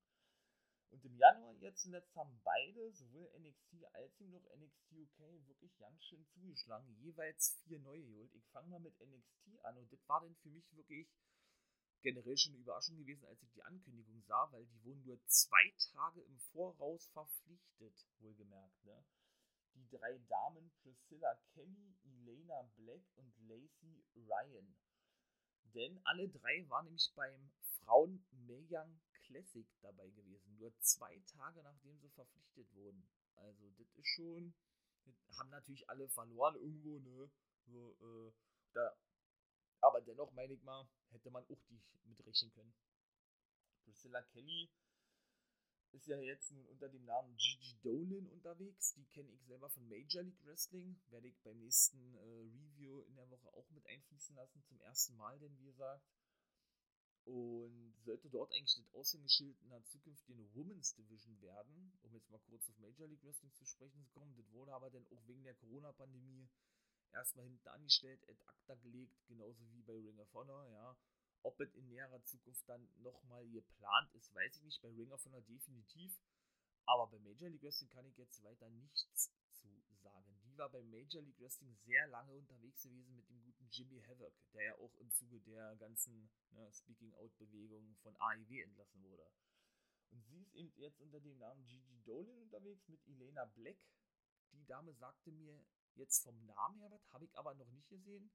[0.90, 6.02] Und im Januar jetzt zuletzt haben beide, sowohl NXT als auch NXT UK, wirklich ganz
[6.02, 6.92] schön zugeschlagen.
[6.98, 8.34] Jeweils vier neue geholt.
[8.34, 11.08] Ich fange mal mit NXT an und das war dann für mich wirklich
[12.02, 15.72] generell schon eine Überraschung gewesen, als ich die Ankündigung sah, weil die wurden nur zwei
[15.92, 18.84] Tage im Voraus verpflichtet, wohlgemerkt.
[18.84, 19.04] Ne?
[19.74, 24.74] Die drei Damen Priscilla Kelly, Elena Black und Lacey Ryan.
[25.74, 27.50] Denn alle drei waren nämlich beim
[27.80, 30.56] Frauen Megan Classic dabei gewesen.
[30.58, 33.08] Nur zwei Tage nachdem sie verpflichtet wurden.
[33.36, 34.54] Also, das ist schon.
[35.38, 37.30] haben natürlich alle verloren irgendwo, ne?
[37.66, 38.32] So, äh,
[38.74, 38.94] da,
[39.80, 42.74] aber dennoch, meine ich mal, hätte man auch die mitrechnen können.
[43.84, 44.68] Priscilla Kelly
[45.92, 48.94] ist ja jetzt nun unter dem Namen Gigi Dolan unterwegs.
[48.94, 51.00] Die kenne ich selber von Major League Wrestling.
[51.08, 54.62] Werde ich beim nächsten äh, Review in der Woche auch mit einfließen lassen.
[54.64, 56.04] Zum ersten Mal, denn wie gesagt.
[57.24, 62.40] Und sollte dort eigentlich das Aushängeschild in der zukünftigen Women's Division werden, um jetzt mal
[62.48, 64.34] kurz auf Major League Wrestling zu sprechen zu kommen.
[64.36, 66.48] Das wurde aber dann auch wegen der Corona-Pandemie
[67.12, 70.96] erstmal hinten angestellt, ad acta gelegt, genauso wie bei Ring of Honor, ja.
[71.42, 74.82] Ob es in näherer Zukunft dann nochmal geplant ist, weiß ich nicht.
[74.82, 76.20] Bei Ring of Honor definitiv.
[76.86, 79.68] Aber bei Major League Wrestling kann ich jetzt weiter nichts zu
[80.02, 80.38] sagen.
[80.44, 84.34] Die war bei Major League Wrestling sehr lange unterwegs gewesen mit dem guten Jimmy Havoc,
[84.52, 89.30] der ja auch im Zuge der ganzen ne, Speaking-Out-Bewegung von AIW entlassen wurde.
[90.10, 93.78] Und sie ist eben jetzt unter dem Namen Gigi Dolan unterwegs mit Elena Black.
[94.52, 95.64] Die Dame sagte mir
[95.94, 98.30] jetzt vom Namen her was, habe ich aber noch nicht gesehen.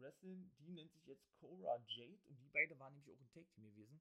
[0.00, 3.48] Wrestling, die nennt sich jetzt Cora Jade und die beiden waren nämlich auch ein Tag
[3.54, 4.00] Team gewesen.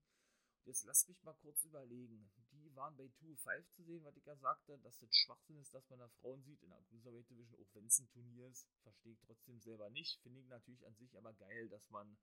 [0.60, 2.30] Und jetzt lasst mich mal kurz überlegen.
[2.52, 5.90] Die waren bei 2-5 zu sehen, was ich ja sagte, dass das Schwachsinn ist, dass
[5.90, 8.68] man da Frauen sieht in der Cruiserweight Division, auch wenn es ein Turnier ist.
[8.82, 10.20] Verstehe ich trotzdem selber nicht.
[10.22, 12.18] Finde ich natürlich an sich aber geil, dass man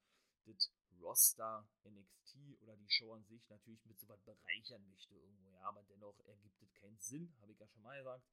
[0.44, 5.50] das Roster, NXT oder die Show an sich natürlich mit so was bereichern möchte irgendwo.
[5.50, 8.26] Ja, aber dennoch ergibt es keinen Sinn, habe ich ja schon mal gesagt.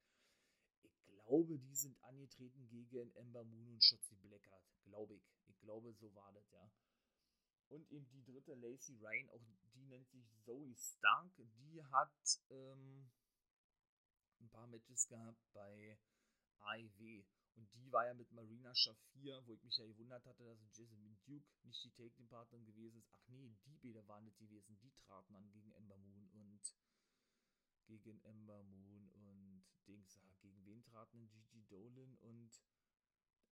[1.30, 4.64] Glaube, die sind angetreten gegen Ember Moon und Shotzi Blackheart.
[4.82, 5.22] Glaube ich.
[5.46, 6.68] Ich glaube, so war das, ja.
[7.68, 11.30] Und eben die dritte, Lacey Ryan, auch die nennt sich Zoe Stark.
[11.36, 13.08] Die hat ähm,
[14.40, 15.96] ein paar Matches gehabt bei
[16.62, 17.24] AIW.
[17.54, 21.16] Und die war ja mit Marina Shafir, wo ich mich ja gewundert hatte, dass Jasmine
[21.26, 23.12] Duke nicht die Take-Partnerin gewesen ist.
[23.12, 24.76] Ach nee, die beide waren nicht gewesen.
[24.80, 26.72] Die traten an gegen Ember Moon und
[27.86, 29.10] gegen Ember Moon
[29.90, 30.20] Dings.
[30.40, 32.50] Gegen wen traten Gigi Dolan und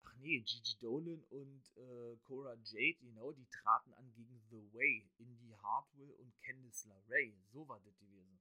[0.02, 5.10] ach nee, Gigi Dolan und äh, Cora Jade, genau, die traten an gegen The Way,
[5.18, 7.34] Indy Hartwell und Candice LeRae.
[7.52, 8.38] So war das gewesen.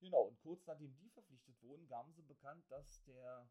[0.00, 3.48] Genau, und kurz nachdem die verpflichtet wurden, gaben sie bekannt, dass der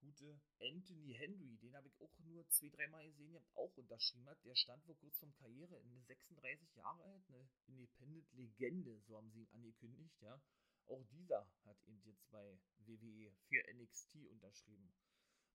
[0.00, 4.38] gute Anthony Henry, den habe ich auch nur zwei, dreimal gesehen, habt auch unterschrieben hat.
[4.44, 9.42] Der stand vor kurz vom Karriere, eine 36 Jahre alt, eine Independent-Legende, so haben sie
[9.42, 10.40] ihn angekündigt, ja.
[10.86, 14.92] Auch dieser hat eben jetzt bei WWE für NXT unterschrieben.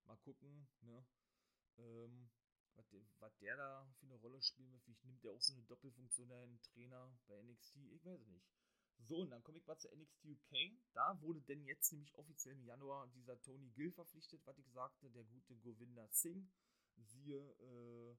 [0.04, 1.06] Mal gucken, ne,
[1.78, 2.30] ähm,
[2.74, 4.82] was der, was der da für eine Rolle spielen wird.
[4.82, 8.46] Vielleicht nimmt der auch so eine Doppelfunktion, ein Trainer bei NXT, ich weiß nicht.
[9.06, 10.72] So, und dann komme ich mal zu NXT UK.
[10.92, 15.08] Da wurde denn jetzt nämlich offiziell im Januar dieser Tony Gill verpflichtet, was ich sagte,
[15.10, 16.48] der gute Govinda Singh.
[16.96, 18.16] Siehe, äh,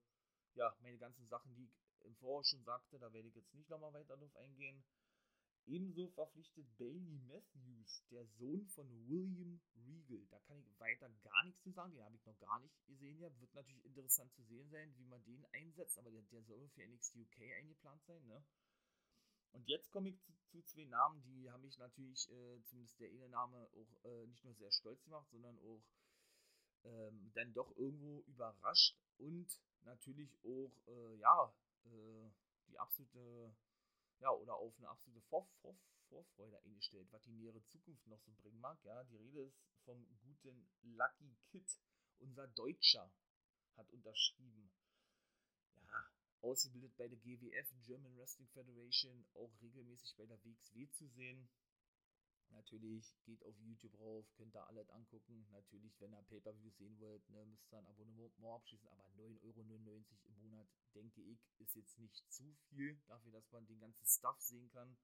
[0.56, 3.70] ja, meine ganzen Sachen, die ich im Vorhaus schon sagte, da werde ich jetzt nicht
[3.70, 4.84] nochmal weiter drauf eingehen.
[5.70, 10.26] Ebenso verpflichtet Bailey Matthews, der Sohn von William Regal.
[10.32, 13.20] Da kann ich weiter gar nichts zu sagen, den habe ich noch gar nicht gesehen.
[13.20, 13.30] Ja.
[13.40, 16.88] Wird natürlich interessant zu sehen sein, wie man den einsetzt, aber der, der soll für
[16.88, 18.26] NXT UK eingeplant sein.
[18.26, 18.44] Ne?
[19.52, 23.10] Und jetzt komme ich zu, zu, zwei Namen, die haben mich natürlich, äh, zumindest der
[23.10, 25.84] eine Name, auch äh, nicht nur sehr stolz gemacht, sondern auch
[26.84, 31.54] ähm, dann doch irgendwo überrascht und natürlich auch, äh, ja,
[31.86, 32.30] äh,
[32.68, 33.56] die absolute,
[34.20, 35.76] ja, oder auf eine absolute Vor Vor
[36.10, 38.84] Vorfreude eingestellt, was die nähere Zukunft noch so bringen mag.
[38.84, 41.70] Ja, die Rede ist vom guten Lucky Kid,
[42.18, 43.12] unser Deutscher,
[43.78, 44.72] hat unterschrieben
[46.42, 51.50] ausgebildet bei der GWF, German Wrestling Federation, auch regelmäßig bei der WXW zu sehen.
[52.52, 55.48] Natürlich geht auf YouTube rauf, könnt ihr alles angucken.
[55.52, 58.88] Natürlich, wenn ihr Pay-Per-View sehen wollt, ne, müsst ihr ein Abonnement abschließen.
[58.90, 63.66] Aber 9,99 Euro im Monat, denke ich, ist jetzt nicht zu viel dafür, dass man
[63.68, 64.98] den ganzen Stuff sehen kann.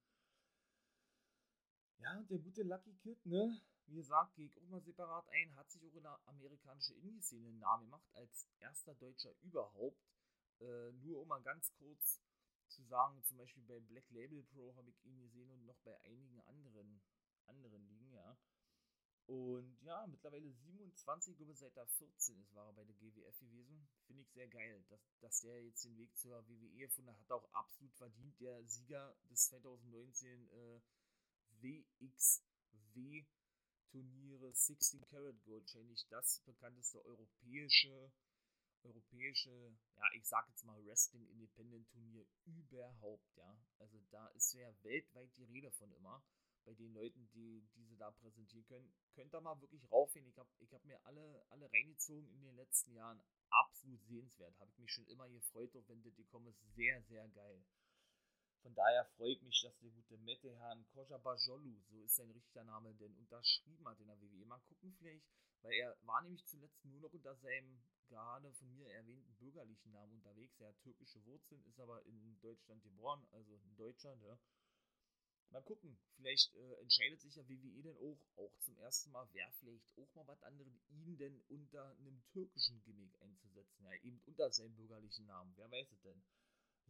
[2.00, 3.62] Ja, der gute Lucky Kid, ne?
[3.88, 7.48] Wie gesagt, gehe ich auch mal separat ein, hat sich auch in der amerikanischen Indie-Szene
[7.48, 10.04] einen Namen gemacht, als erster Deutscher überhaupt.
[10.60, 12.22] Äh, nur um mal ganz kurz
[12.68, 16.00] zu sagen, zum Beispiel bei Black Label Pro habe ich ihn gesehen und noch bei
[16.02, 17.02] einigen anderen,
[17.48, 18.38] anderen Ligen, ja.
[19.28, 23.88] Und ja, mittlerweile 27, glaube seit er 14 ist, war er bei der GWF gewesen.
[24.06, 27.32] Finde ich sehr geil, dass, dass der jetzt den Weg zur WWE gefunden hat.
[27.32, 28.40] Auch absolut verdient.
[28.40, 30.82] Der Sieger des 2019 äh,
[31.62, 33.26] WXW
[33.90, 38.12] Turniere 16 Karat Gold, wahrscheinlich das bekannteste europäische
[38.86, 39.50] europäische,
[39.96, 43.58] ja, ich sag jetzt mal Wrestling Independent Turnier überhaupt, ja.
[43.80, 46.24] Also da ist ja weltweit die Rede von immer.
[46.66, 50.28] Bei den Leuten, die diese da präsentieren können, könnt ihr mal wirklich raufgehen.
[50.28, 53.22] Ich habe ich hab mir alle, alle reingezogen in den letzten Jahren.
[53.50, 54.60] Absolut sehenswert.
[54.60, 56.48] Habe ich mich schon immer gefreut, wenn die kommen.
[56.48, 57.64] Ist sehr, sehr geil.
[58.66, 63.16] Von daher freut mich, dass der gute Mettehan Kojabajolu, so ist sein richtiger Name, denn
[63.16, 64.46] unterschrieben hat in der WWE.
[64.46, 65.24] Mal gucken vielleicht,
[65.62, 70.14] weil er war nämlich zuletzt nur noch unter seinem gerade von mir erwähnten bürgerlichen Namen
[70.14, 70.60] unterwegs.
[70.60, 74.40] Er hat türkische Wurzeln, ist aber in Deutschland geboren, also ein Deutscher, ne?
[75.52, 79.50] Mal gucken, vielleicht äh, entscheidet sich ja WWE denn auch, auch zum ersten Mal, wer
[79.60, 83.84] vielleicht auch mal was anderes, ihn denn unter einem türkischen Gimmick einzusetzen.
[83.84, 86.22] Ja, eben unter seinem bürgerlichen Namen, wer weiß es denn.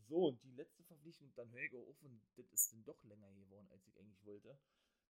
[0.08, 3.32] So, und die letzte Verpflichtung, dann höre ich auf und das ist dann doch länger
[3.34, 4.58] geworden, als ich eigentlich wollte.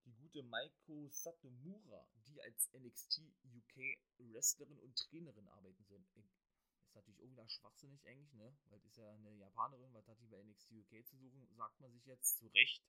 [0.06, 6.00] Die gute Maiko Satomura, die als NXT UK Wrestlerin und Trainerin arbeiten soll.
[6.14, 8.56] Ist natürlich auch wieder schwachsinnig eigentlich, ne?
[8.70, 11.46] Weil ist ja eine Japanerin, was hat die bei NXT UK zu suchen?
[11.56, 12.82] Sagt man sich jetzt zu Recht.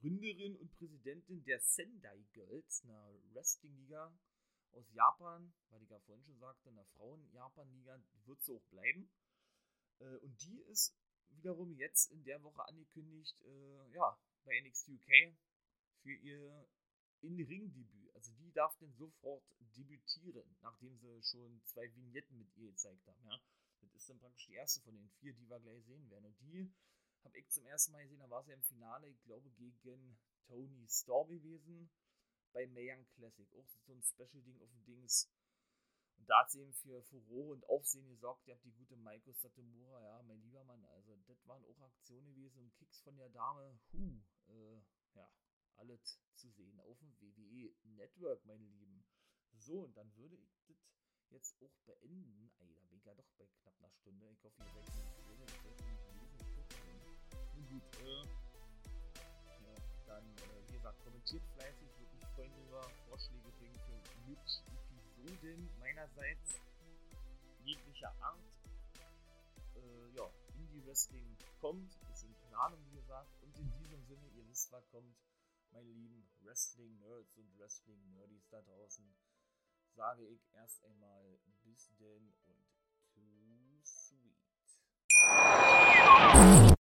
[0.00, 4.12] Gründerin und Präsidentin der Sendai Girls, einer Wrestling-Liga
[4.72, 9.08] aus Japan, weil ich ja vorhin schon sagte, einer Frauen-Japan-Liga, wird sie auch bleiben.
[9.98, 10.94] Äh, und die ist
[11.30, 15.36] wiederum jetzt in der Woche angekündigt, äh, ja, bei NXT UK
[16.02, 16.68] für ihr
[17.20, 18.14] In-Ring-Debüt.
[18.14, 23.24] Also die darf denn sofort debütieren, nachdem sie schon zwei Vignetten mit ihr gezeigt haben.
[23.24, 23.40] Ja?
[23.80, 26.26] Das ist dann praktisch die erste von den vier, die wir gleich sehen werden.
[26.26, 26.72] Und die
[27.24, 30.86] habe ich zum ersten Mal gesehen, da war sie im Finale, ich glaube, gegen Tony
[30.88, 31.90] Storm gewesen
[32.52, 33.48] bei Mayang Classic.
[33.54, 35.30] Auch so ein Special-Ding auf dem Dings.
[36.18, 38.46] Und da hat sie eben für Furore und Aufsehen gesorgt.
[38.46, 40.84] Ihr habt die gute Maiko Satomura, ja, mein lieber Mann.
[40.86, 43.78] Also, das waren auch Aktionen gewesen und Kicks von der Dame.
[43.92, 44.80] Huh, äh,
[45.14, 45.30] ja,
[45.76, 49.04] alles zu sehen auf dem WWE Network, meine Lieben.
[49.58, 50.78] So, und dann würde ich das
[51.30, 52.50] jetzt auch beenden.
[52.58, 54.30] Ey, da bin ich ja doch bei knapp einer Stunde.
[54.30, 56.35] Ich hoffe, ihr seid nicht drin.
[57.64, 58.24] Gut, äh,
[59.64, 59.74] ja,
[60.06, 61.88] dann, äh, wie gesagt, kommentiert fleißig.
[61.98, 66.60] Würde mich freuen, über Vorschläge bringen für mögliche Episoden meinerseits
[67.64, 68.38] jeglicher Art.
[69.74, 73.30] Äh, ja, Indie-Wrestling kommt, ist in Planung, wie gesagt.
[73.42, 75.16] Und in diesem Sinne, ihr wisst, was kommt
[75.72, 79.04] meine lieben Wrestling-Nerds und Wrestling-Nerdies da draußen,
[79.94, 82.55] sage ich erst einmal bis denn und